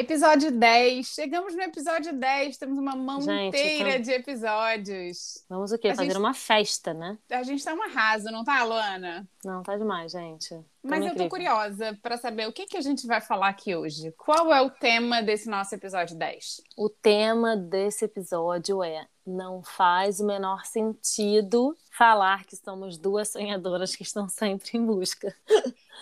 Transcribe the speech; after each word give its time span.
Episódio 0.00 0.50
10. 0.50 1.06
Chegamos 1.08 1.54
no 1.54 1.60
episódio 1.60 2.14
10. 2.14 2.56
Temos 2.56 2.78
uma 2.78 2.96
mão 2.96 3.20
Gente, 3.20 3.48
inteira 3.48 4.00
de 4.00 4.10
episódios. 4.10 5.44
Vamos 5.46 5.72
o 5.72 5.78
quê? 5.78 5.88
A 5.88 5.94
Fazer 5.94 6.08
gente- 6.08 6.16
uma 6.18 6.32
festa, 6.32 6.94
né? 6.94 7.18
A 7.30 7.42
gente 7.42 7.62
tá 7.62 7.74
um 7.74 7.82
arraso, 7.82 8.24
não 8.30 8.42
tá, 8.42 8.64
Luana? 8.64 9.28
Não, 9.44 9.62
tá 9.62 9.76
demais, 9.76 10.10
gente. 10.12 10.58
Mas 10.82 11.00
eu 11.00 11.08
tô 11.08 11.24
incrível. 11.24 11.28
curiosa 11.28 11.98
para 12.02 12.16
saber 12.16 12.48
o 12.48 12.52
que, 12.52 12.64
que 12.64 12.78
a 12.78 12.80
gente 12.80 13.06
vai 13.06 13.20
falar 13.20 13.48
aqui 13.48 13.76
hoje. 13.76 14.10
Qual 14.16 14.50
é 14.50 14.62
o 14.62 14.70
tema 14.70 15.22
desse 15.22 15.50
nosso 15.50 15.74
episódio 15.74 16.16
10? 16.16 16.62
O 16.78 16.88
tema 16.88 17.54
desse 17.54 18.06
episódio 18.06 18.82
é 18.82 19.06
não 19.30 19.62
faz 19.62 20.20
o 20.20 20.26
menor 20.26 20.66
sentido 20.66 21.76
falar 21.90 22.44
que 22.44 22.56
somos 22.56 22.98
duas 22.98 23.28
sonhadoras 23.28 23.94
que 23.96 24.02
estão 24.02 24.28
sempre 24.28 24.76
em 24.76 24.84
busca. 24.84 25.34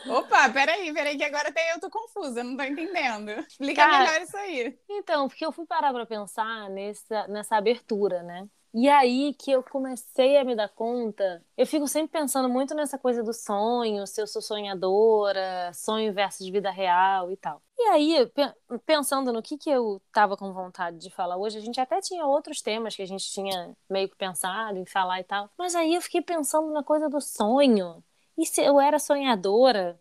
Opa, 0.06 0.48
peraí, 0.50 0.92
peraí, 0.92 1.16
que 1.16 1.24
agora 1.24 1.48
até 1.48 1.74
eu 1.74 1.80
tô 1.80 1.90
confusa, 1.90 2.42
não 2.42 2.56
tô 2.56 2.62
entendendo. 2.62 3.30
Explica 3.48 3.84
Cara, 3.84 3.98
melhor 3.98 4.22
isso 4.22 4.36
aí. 4.36 4.78
Então, 4.88 5.28
porque 5.28 5.44
eu 5.44 5.52
fui 5.52 5.66
parar 5.66 5.92
pra 5.92 6.06
pensar 6.06 6.70
nessa, 6.70 7.26
nessa 7.28 7.56
abertura, 7.56 8.22
né? 8.22 8.48
E 8.74 8.88
aí 8.88 9.34
que 9.34 9.50
eu 9.50 9.62
comecei 9.62 10.36
a 10.36 10.44
me 10.44 10.54
dar 10.54 10.68
conta, 10.68 11.44
eu 11.56 11.66
fico 11.66 11.88
sempre 11.88 12.12
pensando 12.20 12.48
muito 12.48 12.74
nessa 12.74 12.98
coisa 12.98 13.22
do 13.22 13.32
sonho, 13.32 14.06
se 14.06 14.20
eu 14.20 14.26
sou 14.26 14.42
sonhadora, 14.42 15.72
sonho 15.72 16.12
versus 16.12 16.48
vida 16.48 16.70
real 16.70 17.32
e 17.32 17.36
tal. 17.36 17.62
E 17.78 17.82
aí, 17.90 18.26
pe- 18.26 18.54
pensando 18.84 19.32
no 19.32 19.42
que, 19.42 19.56
que 19.56 19.70
eu 19.70 20.00
tava 20.12 20.36
com 20.36 20.52
vontade 20.52 20.98
de 20.98 21.10
falar 21.10 21.36
hoje, 21.38 21.56
a 21.58 21.60
gente 21.60 21.80
até 21.80 22.00
tinha 22.00 22.26
outros 22.26 22.60
temas 22.60 22.94
que 22.94 23.02
a 23.02 23.06
gente 23.06 23.24
tinha 23.30 23.74
meio 23.88 24.08
que 24.08 24.16
pensado 24.16 24.78
em 24.78 24.84
falar 24.86 25.20
e 25.20 25.24
tal. 25.24 25.50
Mas 25.58 25.74
aí 25.74 25.94
eu 25.94 26.02
fiquei 26.02 26.20
pensando 26.22 26.70
na 26.72 26.82
coisa 26.84 27.08
do 27.08 27.20
sonho. 27.20 28.04
E 28.36 28.44
se 28.46 28.62
eu 28.62 28.78
era 28.80 28.98
sonhadora? 28.98 29.98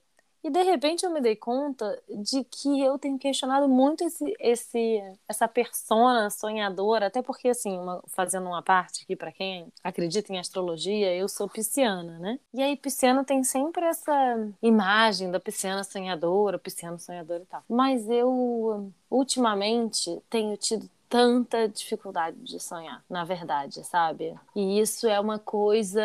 E 0.48 0.50
de 0.50 0.64
repente 0.64 1.06
eu 1.06 1.12
me 1.12 1.20
dei 1.20 1.36
conta 1.36 2.02
de 2.10 2.42
que 2.46 2.82
eu 2.82 2.98
tenho 2.98 3.20
questionado 3.20 3.68
muito 3.68 4.02
esse, 4.06 4.34
esse 4.40 5.02
essa 5.28 5.46
persona 5.46 6.30
sonhadora, 6.30 7.08
até 7.08 7.22
porque 7.22 7.50
assim, 7.50 7.78
uma- 7.78 8.02
fazendo 8.08 8.48
uma 8.48 8.62
parte 8.64 9.04
aqui 9.04 9.14
para 9.14 9.30
quem 9.32 9.68
acredita 9.84 10.32
em 10.32 10.40
astrologia, 10.40 11.14
eu 11.14 11.28
sou 11.28 11.50
pisciana, 11.50 12.18
né? 12.20 12.40
E 12.54 12.64
aí 12.64 12.78
pisciano 12.78 13.26
tem 13.26 13.44
sempre 13.44 13.84
essa 13.86 14.14
imagem 14.62 15.30
da 15.32 15.40
pisciana 15.40 15.84
sonhadora, 15.84 16.58
pisciano 16.58 16.98
sonhador 16.98 17.42
e 17.42 17.46
tal. 17.46 17.62
Mas 17.68 18.08
eu 18.10 18.90
ultimamente 19.12 20.22
tenho 20.30 20.56
tido 20.56 20.90
tanta 21.10 21.68
dificuldade 21.68 22.38
de 22.40 22.60
sonhar, 22.60 23.04
na 23.10 23.24
verdade, 23.24 23.84
sabe? 23.84 24.36
E 24.56 24.80
isso 24.80 25.08
é 25.08 25.20
uma 25.20 25.40
coisa 25.40 26.02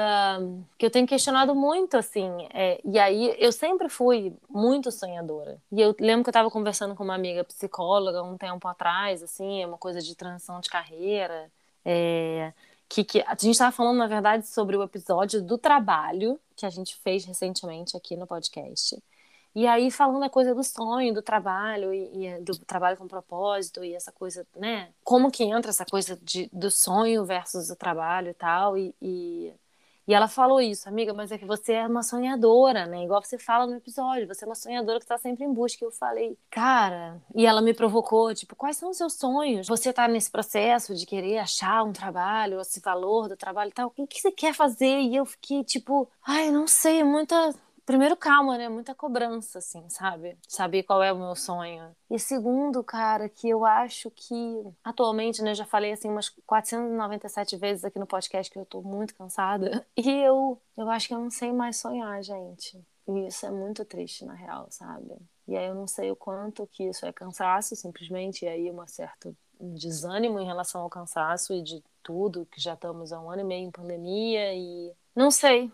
que 0.78 0.86
eu 0.86 0.90
tenho 0.90 1.06
questionado 1.06 1.54
muito, 1.54 1.96
assim. 1.96 2.30
é, 2.52 2.80
e 2.84 2.98
aí, 2.98 3.34
eu 3.38 3.52
sempre 3.52 3.88
fui 3.88 4.34
muito 4.48 4.90
sonhadora. 4.92 5.60
E 5.70 5.80
eu 5.80 5.94
lembro 6.00 6.24
que 6.24 6.28
eu 6.28 6.32
estava 6.32 6.50
conversando 6.50 6.94
com 6.94 7.04
uma 7.04 7.14
amiga 7.14 7.44
psicóloga 7.44 8.22
um 8.22 8.36
tempo 8.36 8.66
atrás, 8.68 9.22
assim, 9.22 9.62
é 9.62 9.66
uma 9.66 9.78
coisa 9.78 10.00
de 10.00 10.14
transição 10.14 10.60
de 10.60 10.70
carreira. 10.70 11.50
é, 11.84 12.52
que, 12.92 13.04
que 13.04 13.20
a 13.22 13.30
gente 13.30 13.52
estava 13.52 13.72
falando, 13.72 13.96
na 13.98 14.06
verdade, 14.06 14.46
sobre 14.46 14.76
o 14.76 14.82
episódio 14.82 15.42
do 15.42 15.56
trabalho 15.56 16.38
que 16.54 16.66
a 16.66 16.70
gente 16.70 16.94
fez 16.96 17.24
recentemente 17.24 17.96
aqui 17.96 18.16
no 18.16 18.26
podcast. 18.26 19.02
E 19.54 19.66
aí, 19.66 19.90
falando 19.90 20.22
a 20.24 20.30
coisa 20.30 20.54
do 20.54 20.64
sonho, 20.64 21.12
do 21.12 21.20
trabalho, 21.20 21.92
e, 21.92 22.26
e 22.26 22.40
do 22.40 22.58
trabalho 22.58 22.96
com 22.96 23.06
propósito, 23.06 23.84
e 23.84 23.94
essa 23.94 24.10
coisa, 24.10 24.46
né? 24.56 24.88
Como 25.04 25.30
que 25.30 25.44
entra 25.44 25.70
essa 25.70 25.84
coisa 25.84 26.18
de, 26.22 26.48
do 26.52 26.70
sonho 26.70 27.24
versus 27.24 27.68
o 27.70 27.76
trabalho 27.76 28.30
e 28.30 28.34
tal. 28.34 28.78
E, 28.78 28.94
e, 29.00 29.52
e 30.08 30.14
ela 30.14 30.26
falou 30.26 30.58
isso, 30.58 30.88
amiga, 30.88 31.12
mas 31.12 31.30
é 31.30 31.36
que 31.36 31.44
você 31.44 31.74
é 31.74 31.86
uma 31.86 32.02
sonhadora, 32.02 32.86
né? 32.86 33.04
Igual 33.04 33.22
você 33.22 33.38
fala 33.38 33.66
no 33.66 33.76
episódio, 33.76 34.26
você 34.26 34.44
é 34.44 34.48
uma 34.48 34.54
sonhadora 34.54 34.98
que 34.98 35.04
está 35.04 35.18
sempre 35.18 35.44
em 35.44 35.52
busca. 35.52 35.84
E 35.84 35.86
eu 35.86 35.92
falei, 35.92 36.36
cara. 36.50 37.20
E 37.34 37.44
ela 37.46 37.60
me 37.60 37.74
provocou, 37.74 38.34
tipo, 38.34 38.56
quais 38.56 38.78
são 38.78 38.90
os 38.90 38.96
seus 38.96 39.12
sonhos? 39.14 39.68
Você 39.68 39.92
tá 39.92 40.08
nesse 40.08 40.30
processo 40.30 40.94
de 40.94 41.04
querer 41.04 41.38
achar 41.38 41.84
um 41.84 41.92
trabalho, 41.92 42.58
esse 42.60 42.80
valor 42.80 43.28
do 43.28 43.36
trabalho 43.36 43.68
e 43.68 43.72
tal. 43.72 43.88
O 43.88 43.90
que, 43.90 44.06
que 44.06 44.20
você 44.20 44.32
quer 44.32 44.54
fazer? 44.54 45.00
E 45.00 45.14
eu 45.14 45.26
fiquei, 45.26 45.62
tipo, 45.62 46.10
ai, 46.26 46.50
não 46.50 46.66
sei, 46.66 47.04
muita 47.04 47.54
primeiro, 47.84 48.16
calma, 48.16 48.56
né? 48.56 48.68
Muita 48.68 48.94
cobrança, 48.94 49.58
assim, 49.58 49.88
sabe? 49.88 50.36
Saber 50.48 50.82
qual 50.82 51.02
é 51.02 51.12
o 51.12 51.18
meu 51.18 51.34
sonho. 51.34 51.94
E 52.10 52.18
segundo, 52.18 52.82
cara, 52.82 53.28
que 53.28 53.48
eu 53.48 53.64
acho 53.64 54.10
que 54.10 54.34
atualmente, 54.82 55.42
né? 55.42 55.54
Já 55.54 55.64
falei 55.64 55.92
assim 55.92 56.08
umas 56.08 56.28
497 56.46 57.56
vezes 57.56 57.84
aqui 57.84 57.98
no 57.98 58.06
podcast 58.06 58.50
que 58.52 58.58
eu 58.58 58.66
tô 58.66 58.82
muito 58.82 59.14
cansada. 59.14 59.86
E 59.96 60.10
eu, 60.10 60.60
eu 60.76 60.90
acho 60.90 61.06
que 61.06 61.14
eu 61.14 61.18
não 61.20 61.30
sei 61.30 61.52
mais 61.52 61.76
sonhar, 61.76 62.22
gente. 62.22 62.82
E 63.06 63.26
isso 63.26 63.46
é 63.46 63.50
muito 63.50 63.84
triste, 63.84 64.24
na 64.24 64.34
real, 64.34 64.66
sabe? 64.70 65.16
E 65.46 65.56
aí 65.56 65.66
eu 65.66 65.74
não 65.74 65.86
sei 65.86 66.10
o 66.10 66.16
quanto 66.16 66.66
que 66.66 66.84
isso 66.84 67.04
é 67.06 67.12
cansaço, 67.12 67.76
simplesmente, 67.76 68.44
e 68.44 68.48
aí 68.48 68.70
um 68.70 68.86
certo 68.86 69.36
desânimo 69.60 70.40
em 70.40 70.46
relação 70.46 70.80
ao 70.80 70.90
cansaço 70.90 71.52
e 71.52 71.62
de 71.62 71.82
tudo, 72.02 72.46
que 72.46 72.60
já 72.60 72.74
estamos 72.74 73.12
há 73.12 73.20
um 73.20 73.30
ano 73.30 73.42
e 73.42 73.44
meio 73.44 73.66
em 73.68 73.70
pandemia 73.70 74.54
e. 74.54 74.92
Não 75.14 75.30
sei. 75.30 75.70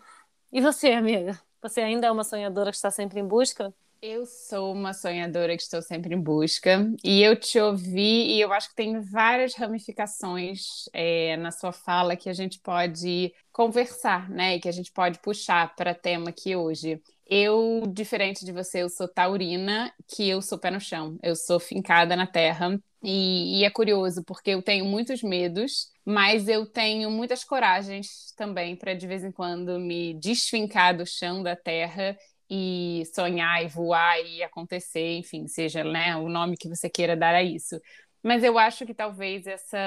E 0.51 0.61
você, 0.61 0.91
amiga? 0.91 1.39
Você 1.61 1.81
ainda 1.81 2.07
é 2.07 2.11
uma 2.11 2.23
sonhadora 2.23 2.71
que 2.71 2.77
está 2.77 2.89
sempre 2.89 3.19
em 3.19 3.27
busca? 3.27 3.73
Eu 4.01 4.25
sou 4.25 4.71
uma 4.71 4.93
sonhadora 4.93 5.57
que 5.57 5.61
estou 5.61 5.81
sempre 5.81 6.15
em 6.15 6.21
busca 6.21 6.89
e 7.03 7.21
eu 7.21 7.37
te 7.37 7.59
ouvi 7.59 8.33
e 8.33 8.39
eu 8.39 8.53
acho 8.53 8.69
que 8.69 8.75
tem 8.75 9.01
várias 9.01 9.55
ramificações 9.55 10.85
é, 10.93 11.35
na 11.35 11.51
sua 11.51 11.73
fala 11.73 12.15
que 12.15 12.29
a 12.29 12.33
gente 12.33 12.59
pode 12.59 13.33
conversar, 13.51 14.29
né? 14.29 14.55
E 14.55 14.59
que 14.61 14.69
a 14.69 14.71
gente 14.71 14.89
pode 14.89 15.19
puxar 15.19 15.75
para 15.75 15.93
tema 15.93 16.29
aqui 16.29 16.55
hoje. 16.55 17.01
Eu, 17.31 17.83
diferente 17.93 18.43
de 18.43 18.51
você, 18.51 18.81
eu 18.81 18.89
sou 18.89 19.07
taurina, 19.07 19.93
que 20.07 20.27
eu 20.27 20.41
sou 20.41 20.57
pé 20.57 20.71
no 20.71 20.79
chão. 20.79 21.17
Eu 21.21 21.35
sou 21.35 21.59
fincada 21.59 22.15
na 22.15 22.25
terra 22.25 22.79
e, 23.03 23.59
e 23.61 23.63
é 23.63 23.69
curioso 23.69 24.23
porque 24.23 24.49
eu 24.51 24.63
tenho 24.63 24.83
muitos 24.85 25.21
medos, 25.21 25.91
mas 26.03 26.47
eu 26.47 26.65
tenho 26.65 27.11
muitas 27.11 27.43
coragens 27.43 28.33
também 28.35 28.75
para 28.75 28.95
de 28.95 29.05
vez 29.05 29.23
em 29.23 29.31
quando 29.31 29.79
me 29.79 30.15
desfincar 30.15 30.97
do 30.97 31.05
chão 31.05 31.43
da 31.43 31.55
terra 31.55 32.17
e 32.49 33.03
sonhar 33.13 33.63
e 33.63 33.67
voar 33.67 34.19
e 34.25 34.41
acontecer, 34.41 35.17
enfim, 35.17 35.47
seja 35.47 35.83
né, 35.83 36.15
o 36.17 36.27
nome 36.27 36.57
que 36.57 36.67
você 36.67 36.89
queira 36.89 37.15
dar 37.15 37.35
a 37.35 37.43
isso. 37.43 37.79
Mas 38.23 38.43
eu 38.43 38.57
acho 38.57 38.85
que 38.87 38.93
talvez 38.93 39.45
essa. 39.47 39.77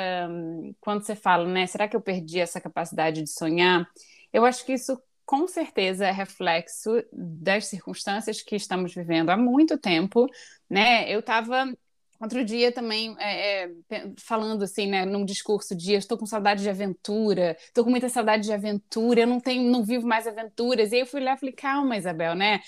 Quando 0.80 1.02
você 1.04 1.14
fala, 1.14 1.46
né? 1.46 1.66
Será 1.66 1.86
que 1.88 1.96
eu 1.96 2.00
perdi 2.00 2.40
essa 2.40 2.60
capacidade 2.60 3.22
de 3.22 3.30
sonhar? 3.30 3.86
Eu 4.32 4.44
acho 4.44 4.64
que 4.64 4.72
isso 4.72 4.98
com 5.24 5.46
certeza 5.46 6.06
é 6.06 6.10
reflexo 6.10 6.90
das 7.12 7.66
circunstâncias 7.66 8.42
que 8.42 8.56
estamos 8.56 8.94
vivendo 8.94 9.30
há 9.30 9.36
muito 9.36 9.78
tempo, 9.78 10.26
né? 10.68 11.12
Eu 11.12 11.20
estava 11.20 11.66
Outro 12.22 12.44
dia 12.44 12.70
também, 12.70 13.16
é, 13.18 13.64
é, 13.64 13.72
falando 14.16 14.62
assim, 14.62 14.86
né, 14.86 15.04
num 15.04 15.24
discurso 15.24 15.74
de 15.74 15.94
estou 15.94 16.16
com 16.16 16.24
saudade 16.24 16.62
de 16.62 16.70
aventura, 16.70 17.56
estou 17.58 17.82
com 17.82 17.90
muita 17.90 18.08
saudade 18.08 18.44
de 18.44 18.52
aventura, 18.52 19.22
eu 19.22 19.26
não 19.26 19.40
tenho, 19.40 19.68
não 19.68 19.84
vivo 19.84 20.06
mais 20.06 20.24
aventuras. 20.24 20.92
E 20.92 20.94
aí 20.94 21.00
eu 21.00 21.06
fui 21.06 21.20
lá 21.20 21.34
e 21.34 21.36
falei, 21.36 21.52
calma, 21.52 21.96
Isabel, 21.96 22.36
né? 22.36 22.60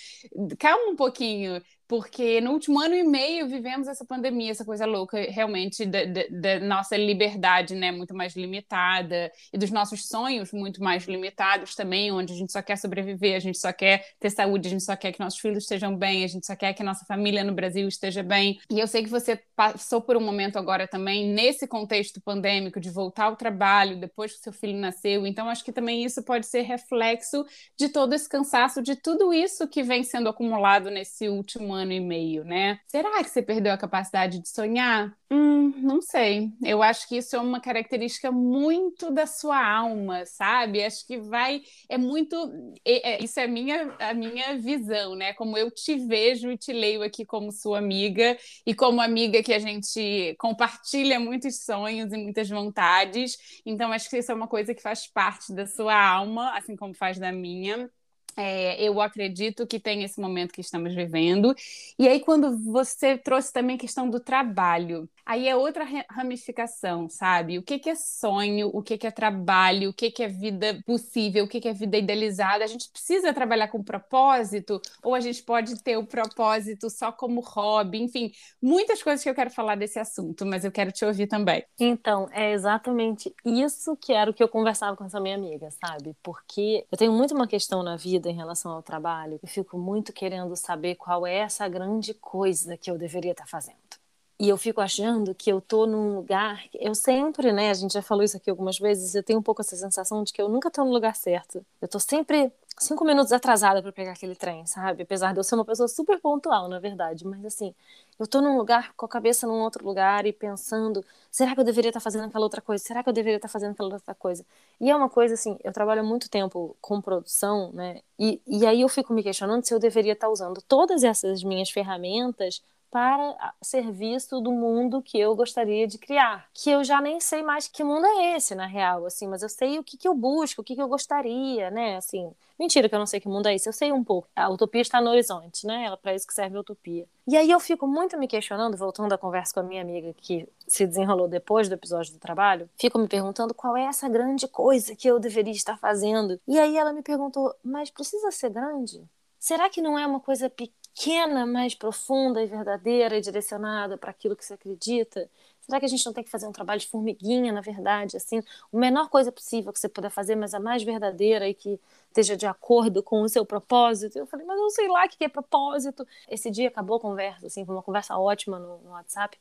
Calma 0.59 0.91
um 0.91 0.97
pouquinho. 0.97 1.63
Porque 1.87 2.41
no 2.41 2.53
último 2.53 2.81
ano 2.81 2.95
e 2.95 3.03
meio 3.03 3.47
vivemos 3.49 3.89
essa 3.89 4.05
pandemia, 4.05 4.51
essa 4.51 4.65
coisa 4.65 4.87
louca, 4.87 5.19
realmente, 5.31 5.85
da, 5.85 6.05
da, 6.05 6.23
da, 6.31 6.61
nossa 6.61 6.97
liberdade, 6.97 7.75
né, 7.75 7.93
muito 7.93 8.15
mais 8.15 8.35
limitada, 8.35 9.31
e 9.53 9.59
dos 9.59 9.71
nossos 9.71 10.09
sonhos 10.09 10.53
muito 10.53 10.83
mais 10.83 11.05
limitados 11.05 11.75
também, 11.75 12.11
onde 12.11 12.33
a 12.33 12.37
gente 12.37 12.53
só 12.53 12.63
quer 12.63 12.77
sobreviver, 12.77 13.37
a 13.37 13.41
gente 13.41 13.59
só 13.59 13.73
quer 13.73 14.05
ter 14.19 14.31
saúde, 14.31 14.69
a 14.69 14.71
gente 14.71 14.83
só 14.83 14.97
quer 14.97 15.13
que 15.13 15.21
nossos 15.21 15.41
filhos 15.41 15.65
estejam 15.65 15.95
bem, 15.95 16.25
a 16.25 16.27
gente 16.27 16.47
só 16.47 16.57
quer 16.57 16.73
que 16.73 16.83
a 16.83 16.85
nossa 16.85 17.05
família 17.05 17.45
no 17.45 17.53
Brasil 17.53 17.87
esteja 17.87 18.23
bem. 18.23 18.59
E 18.71 18.81
eu 18.81 18.87
sei 18.87 19.03
que 19.03 19.11
você 19.11 19.39
passou 19.55 20.01
por 20.01 20.17
um 20.17 20.21
momento 20.21 20.59
agora 20.59 20.89
também, 20.89 21.29
nesse 21.29 21.67
contexto 21.67 22.21
pandêmico, 22.21 22.81
de 22.81 22.91
voltar 22.91 23.25
ao 23.25 23.37
trabalho 23.37 24.01
depois 24.01 24.33
que 24.33 24.39
seu 24.39 24.53
filho 24.53 24.79
nasceu, 24.79 25.27
então 25.27 25.49
acho 25.49 25.65
que 25.65 25.73
também 25.73 26.05
isso 26.05 26.23
pode 26.23 26.47
ser 26.47 26.63
reflexo 26.63 27.45
de 27.79 27.89
todo 27.91 28.15
esse 28.15 28.29
cansaço, 28.29 28.81
de 28.81 28.97
tudo 28.97 29.33
isso 29.33 29.69
que 29.69 29.83
vem 29.83 30.03
sendo 30.03 30.29
acumulado 30.29 30.91
nesse 30.91 31.29
último 31.29 31.74
ano 31.75 31.93
e 31.93 32.01
meio, 32.01 32.45
né? 32.45 32.81
Será 32.87 33.23
que 33.23 33.31
você 33.31 33.43
perdeu 33.43 33.73
a 33.73 33.79
capacidade 33.79 34.41
de 34.41 34.49
sonhar? 34.49 35.17
Hum, 35.31 35.71
não 35.83 36.01
sei. 36.03 36.53
Eu 36.63 36.83
acho 36.83 37.09
que 37.09 37.17
isso 37.17 37.35
é 37.35 37.41
uma 37.41 37.61
característica 37.61 38.31
muito 38.31 39.11
da 39.11 39.27
sua 39.27 39.59
alma, 39.67 40.25
sabe? 40.27 40.85
Acho 40.85 41.05
que 41.07 41.19
vai. 41.19 41.63
É 41.89 41.99
muito. 41.99 42.37
É, 42.85 43.23
isso 43.25 43.41
é 43.41 43.45
a 43.45 43.49
minha, 43.49 43.97
a 43.99 44.15
minha 44.15 44.57
visão, 44.59 45.15
né? 45.17 45.33
Como 45.35 45.57
eu 45.59 45.71
te 45.71 45.97
vejo 46.07 46.51
e 46.53 46.59
te 46.59 46.73
leio 46.73 47.03
aqui 47.03 47.25
como 47.25 47.51
sua 47.51 47.79
amiga 47.79 48.37
e 48.67 48.75
como 48.75 49.01
amiga 49.01 49.43
que 49.43 49.53
a 49.53 49.59
gente 49.59 50.37
compartilha 50.39 51.19
muitos 51.19 51.65
sonhos 51.65 52.13
e 52.13 52.17
muitas 52.19 52.49
vontades. 52.49 53.37
Então, 53.67 53.93
acho 53.93 54.09
que 54.11 54.19
isso 54.19 54.31
é 54.31 54.35
uma 54.35 54.47
coisa 54.49 54.75
que 54.75 54.83
faz 54.83 55.07
parte 55.09 55.53
da 55.53 55.67
sua 55.67 55.95
alma, 55.95 56.57
assim 56.57 56.77
como 56.77 56.95
faz 56.95 57.19
da 57.19 57.33
minha. 57.33 57.91
É, 58.37 58.83
eu 58.83 59.01
acredito 59.01 59.67
que 59.67 59.79
tem 59.79 60.03
esse 60.03 60.21
momento 60.21 60.53
que 60.53 60.61
estamos 60.61 60.95
vivendo. 60.95 61.55
E 61.99 62.09
aí, 62.09 62.21
quando 62.21 62.57
você 62.59 63.17
trouxe 63.17 63.53
também 63.53 63.77
a 63.77 63.79
questão 63.79 64.09
do 64.11 64.21
trabalho, 64.21 65.09
aí 65.25 65.49
é 65.49 65.57
outra 65.57 65.85
ramificação, 66.11 67.09
sabe? 67.09 67.59
O 67.59 67.63
que, 67.63 67.79
que 67.79 67.91
é 67.91 67.95
sonho, 67.95 68.71
o 68.73 68.83
que, 68.83 68.99
que 68.99 69.07
é 69.07 69.11
trabalho, 69.11 69.91
o 69.91 69.95
que, 69.95 70.11
que 70.11 70.23
é 70.23 70.29
vida 70.29 70.81
possível, 70.87 71.45
o 71.45 71.49
que, 71.49 71.61
que 71.61 71.69
é 71.69 71.73
vida 71.73 71.97
idealizada. 71.97 72.65
A 72.65 72.67
gente 72.67 72.91
precisa 72.91 73.33
trabalhar 73.33 73.69
com 73.69 73.83
propósito, 73.83 74.81
ou 75.03 75.15
a 75.15 75.21
gente 75.21 75.43
pode 75.43 75.83
ter 75.83 75.97
o 75.97 76.07
propósito 76.07 76.91
só 76.91 77.13
como 77.13 77.41
hobby, 77.41 78.03
enfim, 78.03 78.33
muitas 78.61 79.03
coisas 79.03 79.23
que 79.23 79.31
eu 79.31 79.35
quero 79.35 79.51
falar 79.51 79.77
desse 79.77 79.99
assunto, 79.99 80.45
mas 80.45 80.65
eu 80.65 80.73
quero 80.73 80.93
te 80.93 81.05
ouvir 81.05 81.27
também. 81.27 81.65
Então, 81.79 82.29
é 82.33 82.53
exatamente 82.53 83.35
isso 83.45 83.97
que 83.97 84.13
era 84.13 84.31
o 84.31 84.35
que 84.35 84.43
eu 84.43 84.49
conversava 84.49 84.97
com 84.97 85.05
essa 85.05 85.21
minha 85.21 85.37
amiga, 85.37 85.71
sabe? 85.71 86.17
Porque 86.23 86.87
eu 86.91 86.99
tenho 86.99 87.13
muito 87.13 87.35
uma 87.35 87.47
questão 87.47 87.83
na 87.83 87.97
vida 87.97 88.24
em 88.29 88.35
relação 88.35 88.73
ao 88.73 88.83
trabalho, 88.83 89.39
eu 89.43 89.49
fico 89.49 89.79
muito 89.79 90.13
querendo 90.13 90.57
saber 90.57 90.97
qual 90.97 91.27
é 91.27 91.37
essa 91.37 91.69
grande 91.69 92.15
coisa 92.15 92.77
que 92.77 92.91
eu 92.91 92.99
deveria 92.99 93.33
estar 93.33 93.47
fazendo. 93.47 94.04
E 94.39 94.49
eu 94.49 94.57
fico 94.57 94.81
achando 94.81 95.33
que 95.35 95.51
eu 95.51 95.61
tô 95.61 95.87
num 95.87 96.17
lugar, 96.17 96.65
eu 96.75 96.93
sempre, 96.95 97.53
né, 97.53 97.71
a 97.71 97.75
gente 97.75 97.95
já 97.95 98.03
falou 98.03 98.25
isso 98.25 98.37
aqui 98.37 98.51
algumas 98.51 98.79
vezes, 98.79 99.15
eu 99.15 99.23
tenho 99.23 99.39
um 99.39 99.43
pouco 99.43 99.61
essa 99.63 99.77
sensação 99.77 100.25
de 100.25 100.33
que 100.33 100.43
eu 100.43 100.49
nunca 100.49 100.71
tô 100.71 100.85
no 100.85 100.91
lugar 100.91 101.15
certo. 101.15 101.65
Eu 101.81 101.87
tô 101.87 102.01
sempre 102.01 102.53
cinco 102.79 103.05
minutos 103.05 103.33
atrasada 103.33 103.81
para 103.81 103.93
pegar 103.93 104.13
aquele 104.13 104.35
trem, 104.35 104.67
sabe? 104.67 105.05
Apesar 105.05 105.33
de 105.33 105.39
eu 105.39 105.45
ser 105.45 105.55
uma 105.55 105.65
pessoa 105.65 105.87
super 105.89 106.21
pontual, 106.21 106.69
na 106.69 106.81
verdade. 106.81 107.25
Mas 107.25 107.45
assim, 107.45 107.73
eu 108.19 108.27
tô 108.27 108.41
num 108.41 108.57
lugar 108.57 108.93
com 108.97 109.07
a 109.07 109.09
cabeça 109.09 109.47
num 109.47 109.61
outro 109.61 109.85
lugar 109.87 110.27
e 110.27 110.33
pensando, 110.33 111.05
será 111.31 111.55
que 111.55 111.61
eu 111.61 111.65
deveria 111.65 111.91
estar 111.91 112.01
tá 112.01 112.05
fazendo 112.05 112.25
aquela 112.27 112.45
outra 112.45 112.61
coisa? 112.61 112.83
Será 112.83 113.03
que 113.03 113.09
eu 113.09 113.13
deveria 113.13 113.37
estar 113.37 113.49
tá 113.49 113.53
fazendo 113.53 113.73
aquela 113.73 113.95
outra 113.95 114.15
coisa? 114.15 114.45
E 114.81 114.91
é 114.91 114.97
uma 114.97 115.09
coisa 115.09 115.35
assim, 115.35 115.57
eu 115.63 115.73
trabalho 115.73 116.05
muito 116.05 116.29
tempo 116.29 116.77
com 116.81 117.01
produção, 117.01 117.71
né? 117.73 118.01
E, 118.19 118.41
e 118.47 118.67
aí 118.67 118.81
eu 118.81 118.89
fico 118.89 119.13
me 119.13 119.23
questionando 119.23 119.65
se 119.65 119.73
eu 119.73 119.79
deveria 119.79 120.13
estar 120.13 120.27
tá 120.27 120.33
usando 120.33 120.61
todas 120.63 121.05
essas 121.05 121.43
minhas 121.45 121.71
ferramentas 121.71 122.63
para 122.95 123.53
serviço 123.61 124.41
do 124.41 124.53
mundo 124.53 125.03
que 125.03 125.19
eu 125.19 125.35
gostaria 125.35 125.85
de 125.85 125.99
criar. 125.99 126.49
Que 126.55 126.71
eu 126.71 126.85
já 126.85 127.01
nem 127.01 127.19
sei 127.19 127.43
mais 127.43 127.67
que 127.67 127.83
mundo 127.83 128.07
é 128.07 128.37
esse, 128.37 128.55
na 128.55 128.67
real, 128.67 129.05
assim, 129.05 129.27
mas 129.27 129.43
eu 129.43 129.49
sei 129.49 129.81
o 129.81 129.83
que, 129.83 129.97
que 129.97 130.07
eu 130.07 130.15
busco, 130.15 130.61
o 130.61 130.65
que, 130.65 130.77
que 130.77 130.81
eu 130.81 130.87
gostaria, 130.87 131.73
né? 131.73 131.97
Assim, 131.97 132.31
mentira 132.57 132.89
que 132.89 132.95
eu 132.95 132.99
não 133.01 133.07
sei 133.07 133.19
que 133.19 133.27
mundo 133.27 133.49
é 133.49 133.55
esse, 133.57 133.69
eu 133.69 133.73
sei 133.73 133.91
um 133.91 134.05
pouco. 134.05 134.29
A 134.37 134.49
utopia 134.49 134.81
está 134.81 135.01
no 135.01 135.11
horizonte, 135.11 135.67
né? 135.67 135.87
É 135.87 135.97
para 135.97 136.15
isso 136.15 136.25
que 136.25 136.33
serve 136.33 136.57
a 136.57 136.61
utopia. 136.61 137.05
E 137.27 137.37
aí 137.37 137.51
eu 137.51 137.59
fico 137.59 137.85
muito 137.85 138.17
me 138.17 138.29
questionando, 138.29 138.77
voltando 138.77 139.13
à 139.13 139.19
conversa 139.19 139.53
com 139.55 139.59
a 139.59 139.65
minha 139.65 139.83
amiga 139.83 140.15
que 140.17 140.49
se 140.69 140.87
desenrolou 140.87 141.27
depois 141.27 141.69
do 141.69 141.75
episódio 141.75 142.13
do 142.13 142.21
trabalho, 142.21 142.71
fico 142.79 142.97
me 142.97 143.09
perguntando 143.09 143.53
qual 143.53 143.77
é 143.77 143.87
essa 143.87 144.09
grande 144.09 144.47
coisa 144.47 144.95
que 144.95 145.09
eu 145.09 145.19
deveria 145.19 145.53
estar 145.53 145.77
fazendo. 145.77 146.41
E 146.47 146.61
aí 146.61 146.77
ela 146.77 146.93
me 146.93 147.03
perguntou, 147.03 147.53
mas 147.61 147.91
precisa 147.91 148.31
ser 148.31 148.51
grande? 148.51 149.03
Será 149.41 149.69
que 149.69 149.83
não 149.83 149.99
é 149.99 150.07
uma 150.07 150.21
coisa 150.21 150.49
pequena? 150.49 150.84
Pequena, 150.95 151.45
mais 151.45 151.75
profunda 151.75 152.41
e 152.43 152.47
verdadeira 152.47 153.19
e 153.19 153.21
direcionada 153.21 153.99
para 153.99 154.11
aquilo 154.11 154.37
que 154.37 154.45
você 154.45 154.55
acredita? 154.55 155.29
Será 155.61 155.81
que 155.81 155.87
a 155.87 155.89
gente 155.89 156.07
não 156.07 156.13
tem 156.13 156.23
que 156.23 156.31
fazer 156.31 156.47
um 156.47 156.53
trabalho 156.53 156.81
de 156.81 156.87
formiguinha, 156.87 157.53
na 157.53 157.61
verdade, 157.61 158.17
assim, 158.17 158.39
a 158.39 158.77
menor 158.77 159.09
coisa 159.09 159.33
possível 159.33 159.73
que 159.73 159.81
você 159.81 159.89
puder 159.89 160.11
fazer, 160.11 160.37
mas 160.37 160.55
a 160.55 160.61
mais 160.61 160.83
verdadeira 160.83 161.49
e 161.49 161.55
que 161.55 161.81
esteja 162.09 162.37
de 162.37 162.47
acordo 162.47 163.03
com 163.03 163.23
o 163.23 163.29
seu 163.29 163.45
propósito? 163.45 164.17
Eu 164.17 164.27
falei, 164.27 164.47
mas 164.47 164.59
eu 164.59 164.71
sei 164.71 164.89
lá 164.89 165.05
o 165.05 165.09
que 165.09 165.25
é 165.25 165.29
propósito. 165.29 166.07
Esse 166.29 166.51
dia 166.51 166.69
acabou 166.69 166.99
a 166.99 167.01
conversa, 167.01 167.47
assim, 167.47 167.65
foi 167.65 167.75
uma 167.75 167.83
conversa 167.83 168.17
ótima 168.17 168.59
no, 168.59 168.79
no 168.79 168.91
WhatsApp. 168.91 169.39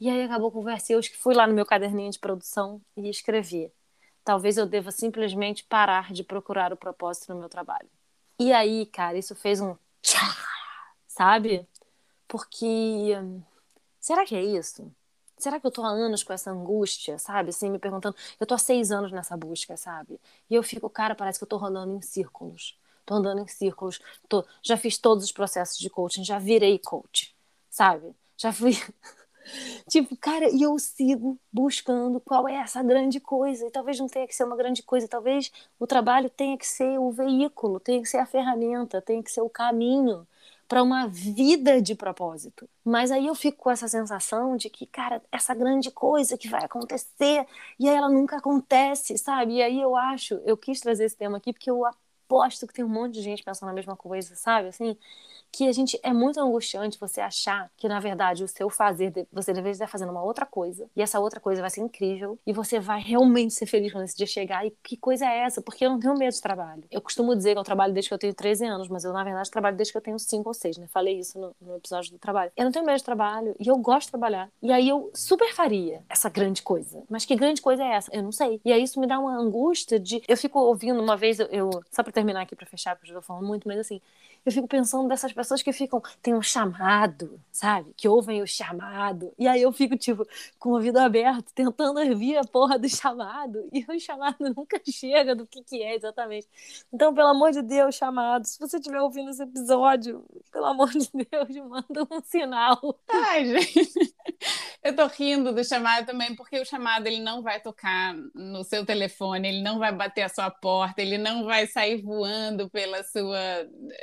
E 0.00 0.08
aí 0.08 0.22
acabou 0.24 0.48
a 0.48 0.52
conversa 0.52 0.92
e 0.92 0.96
eu 0.96 1.00
fui 1.18 1.34
lá 1.34 1.46
no 1.46 1.54
meu 1.54 1.66
caderninho 1.66 2.10
de 2.10 2.18
produção 2.18 2.80
e 2.96 3.08
escrevi. 3.08 3.70
Talvez 4.24 4.56
eu 4.56 4.66
deva 4.66 4.90
simplesmente 4.90 5.64
parar 5.64 6.12
de 6.12 6.24
procurar 6.24 6.72
o 6.72 6.76
propósito 6.76 7.32
no 7.32 7.40
meu 7.40 7.48
trabalho. 7.48 7.88
E 8.38 8.52
aí, 8.52 8.86
cara, 8.86 9.18
isso 9.18 9.34
fez 9.34 9.60
um 9.60 9.76
tchá 10.02 10.18
sabe? 11.18 11.66
Porque 12.28 13.14
será 14.00 14.24
que 14.24 14.36
é 14.36 14.42
isso? 14.42 14.92
Será 15.36 15.60
que 15.60 15.66
eu 15.66 15.70
tô 15.70 15.82
há 15.82 15.88
anos 15.90 16.22
com 16.22 16.32
essa 16.32 16.50
angústia, 16.50 17.18
sabe? 17.18 17.50
Assim, 17.50 17.70
me 17.70 17.78
perguntando. 17.78 18.16
Eu 18.40 18.46
tô 18.46 18.54
há 18.54 18.58
seis 18.58 18.92
anos 18.92 19.10
nessa 19.12 19.36
busca, 19.36 19.76
sabe? 19.76 20.20
E 20.48 20.54
eu 20.54 20.62
fico, 20.62 20.88
cara, 20.88 21.14
parece 21.14 21.38
que 21.38 21.44
eu 21.44 21.48
tô 21.48 21.56
rodando 21.56 21.94
em 21.96 22.02
círculos. 22.02 22.78
Tô 23.04 23.14
andando 23.14 23.40
em 23.42 23.48
círculos. 23.48 24.00
Tô, 24.28 24.44
já 24.62 24.76
fiz 24.76 24.98
todos 24.98 25.24
os 25.24 25.32
processos 25.32 25.78
de 25.78 25.90
coaching, 25.90 26.24
já 26.24 26.38
virei 26.38 26.78
coach, 26.78 27.34
sabe? 27.70 28.14
Já 28.36 28.52
fui. 28.52 28.72
tipo, 29.88 30.16
cara, 30.16 30.48
e 30.50 30.62
eu 30.62 30.78
sigo 30.78 31.38
buscando 31.52 32.20
qual 32.20 32.48
é 32.48 32.56
essa 32.56 32.82
grande 32.82 33.20
coisa. 33.20 33.66
E 33.66 33.70
talvez 33.70 33.98
não 33.98 34.08
tenha 34.08 34.26
que 34.26 34.34
ser 34.36 34.44
uma 34.44 34.56
grande 34.56 34.82
coisa, 34.82 35.08
talvez 35.08 35.50
o 35.80 35.86
trabalho 35.86 36.30
tenha 36.30 36.56
que 36.58 36.66
ser 36.66 36.98
o 36.98 37.10
veículo, 37.10 37.80
tenha 37.80 38.02
que 38.02 38.08
ser 38.08 38.18
a 38.18 38.26
ferramenta, 38.26 39.02
tenha 39.02 39.22
que 39.22 39.32
ser 39.32 39.40
o 39.40 39.50
caminho 39.50 40.26
para 40.68 40.82
uma 40.82 41.08
vida 41.08 41.80
de 41.82 41.94
propósito. 41.94 42.68
Mas 42.84 43.10
aí 43.10 43.26
eu 43.26 43.34
fico 43.34 43.58
com 43.58 43.70
essa 43.70 43.88
sensação 43.88 44.56
de 44.56 44.70
que, 44.70 44.86
cara, 44.86 45.22
essa 45.32 45.54
grande 45.54 45.90
coisa 45.90 46.36
que 46.38 46.48
vai 46.48 46.64
acontecer 46.64 47.46
e 47.78 47.88
aí 47.88 47.96
ela 47.96 48.08
nunca 48.10 48.36
acontece, 48.36 49.16
sabe? 49.18 49.54
E 49.54 49.62
aí 49.62 49.80
eu 49.80 49.96
acho, 49.96 50.34
eu 50.44 50.56
quis 50.56 50.80
trazer 50.80 51.04
esse 51.06 51.16
tema 51.16 51.38
aqui 51.38 51.52
porque 51.52 51.70
eu 51.70 51.84
aposto 51.86 52.66
que 52.66 52.74
tem 52.74 52.84
um 52.84 52.88
monte 52.88 53.14
de 53.14 53.22
gente 53.22 53.42
pensando 53.42 53.70
a 53.70 53.72
mesma 53.72 53.96
coisa, 53.96 54.36
sabe? 54.36 54.68
Assim, 54.68 54.96
que 55.50 55.68
a 55.68 55.72
gente 55.72 55.98
é 56.02 56.12
muito 56.12 56.40
angustiante 56.40 56.98
você 56.98 57.20
achar 57.20 57.70
que 57.76 57.88
na 57.88 58.00
verdade 58.00 58.44
o 58.44 58.48
seu 58.48 58.68
fazer 58.70 59.26
você 59.32 59.52
deveria 59.52 59.72
estar 59.72 59.86
fazendo 59.86 60.10
uma 60.10 60.22
outra 60.22 60.46
coisa 60.46 60.88
e 60.94 61.02
essa 61.02 61.18
outra 61.18 61.40
coisa 61.40 61.60
vai 61.60 61.70
ser 61.70 61.80
incrível 61.80 62.38
e 62.46 62.52
você 62.52 62.78
vai 62.78 63.00
realmente 63.00 63.54
ser 63.54 63.66
feliz 63.66 63.92
quando 63.92 64.04
esse 64.04 64.16
dia 64.16 64.26
chegar 64.26 64.66
e 64.66 64.72
que 64.82 64.96
coisa 64.96 65.26
é 65.26 65.38
essa? 65.40 65.60
Porque 65.62 65.84
eu 65.84 65.90
não 65.90 65.98
tenho 65.98 66.14
medo 66.14 66.32
de 66.32 66.40
trabalho. 66.40 66.84
Eu 66.90 67.00
costumo 67.00 67.34
dizer 67.34 67.54
que 67.54 67.58
eu 67.58 67.64
trabalho 67.64 67.92
desde 67.92 68.08
que 68.08 68.14
eu 68.14 68.18
tenho 68.18 68.34
13 68.34 68.64
anos, 68.66 68.88
mas 68.88 69.04
eu 69.04 69.12
na 69.12 69.24
verdade 69.24 69.50
trabalho 69.50 69.76
desde 69.76 69.92
que 69.92 69.98
eu 69.98 70.02
tenho 70.02 70.18
5 70.18 70.48
ou 70.48 70.54
6, 70.54 70.78
né? 70.78 70.86
Falei 70.88 71.18
isso 71.18 71.38
no, 71.38 71.54
no 71.60 71.76
episódio 71.76 72.12
do 72.12 72.18
trabalho. 72.18 72.52
Eu 72.56 72.64
não 72.64 72.72
tenho 72.72 72.84
medo 72.84 72.98
de 72.98 73.04
trabalho 73.04 73.54
e 73.58 73.68
eu 73.68 73.76
gosto 73.76 74.06
de 74.06 74.12
trabalhar. 74.12 74.50
E 74.62 74.72
aí 74.72 74.88
eu 74.88 75.10
super 75.14 75.52
faria 75.52 76.02
essa 76.08 76.28
grande 76.28 76.62
coisa. 76.62 77.02
Mas 77.08 77.24
que 77.24 77.34
grande 77.34 77.60
coisa 77.60 77.82
é 77.82 77.94
essa? 77.94 78.10
Eu 78.14 78.22
não 78.22 78.32
sei. 78.32 78.60
E 78.64 78.72
aí 78.72 78.82
isso 78.82 79.00
me 79.00 79.06
dá 79.06 79.18
uma 79.18 79.36
angústia 79.36 79.98
de 79.98 80.22
eu 80.28 80.36
fico 80.36 80.58
ouvindo 80.58 81.00
uma 81.02 81.16
vez 81.16 81.38
eu, 81.38 81.46
eu 81.46 81.70
só 81.90 82.02
para 82.02 82.12
terminar 82.12 82.42
aqui 82.42 82.54
para 82.54 82.66
fechar, 82.66 82.96
porque 82.96 83.10
eu 83.10 83.14
já 83.14 83.22
falando 83.22 83.46
muito, 83.46 83.66
mas 83.66 83.78
assim, 83.78 84.00
eu 84.44 84.52
fico 84.52 84.66
pensando 84.66 85.08
dessas 85.08 85.32
pessoas 85.38 85.62
que 85.62 85.72
ficam, 85.72 86.02
tem 86.20 86.34
um 86.34 86.42
chamado, 86.42 87.40
sabe? 87.52 87.94
Que 87.96 88.08
ouvem 88.08 88.42
o 88.42 88.46
chamado. 88.46 89.32
E 89.38 89.46
aí 89.46 89.62
eu 89.62 89.70
fico, 89.72 89.96
tipo, 89.96 90.26
com 90.58 90.70
o 90.70 90.72
ouvido 90.72 90.98
aberto, 90.98 91.52
tentando 91.54 92.00
ouvir 92.00 92.36
a 92.36 92.42
porra 92.42 92.76
do 92.76 92.88
chamado. 92.88 93.68
E 93.72 93.86
o 93.88 94.00
chamado 94.00 94.36
nunca 94.56 94.82
chega 94.90 95.36
do 95.36 95.46
que, 95.46 95.62
que 95.62 95.80
é 95.80 95.94
exatamente. 95.94 96.48
Então, 96.92 97.14
pelo 97.14 97.28
amor 97.28 97.52
de 97.52 97.62
Deus, 97.62 97.94
chamado, 97.94 98.46
se 98.46 98.58
você 98.58 98.78
estiver 98.78 99.00
ouvindo 99.00 99.30
esse 99.30 99.40
episódio, 99.40 100.24
pelo 100.50 100.66
amor 100.66 100.90
de 100.90 101.08
Deus, 101.14 101.48
manda 101.68 102.02
um 102.10 102.20
sinal. 102.20 102.98
Ai, 103.08 103.44
gente. 103.44 104.14
Eu 104.88 104.96
tô 104.96 105.06
rindo 105.06 105.52
do 105.52 105.62
chamado 105.62 106.06
também, 106.06 106.34
porque 106.34 106.58
o 106.58 106.64
chamado 106.64 107.06
ele 107.06 107.20
não 107.20 107.42
vai 107.42 107.60
tocar 107.60 108.14
no 108.34 108.64
seu 108.64 108.86
telefone, 108.86 109.46
ele 109.46 109.60
não 109.60 109.78
vai 109.78 109.92
bater 109.92 110.22
a 110.22 110.30
sua 110.30 110.50
porta, 110.50 111.02
ele 111.02 111.18
não 111.18 111.44
vai 111.44 111.66
sair 111.66 112.00
voando 112.00 112.70
pela 112.70 113.02
sua 113.04 113.38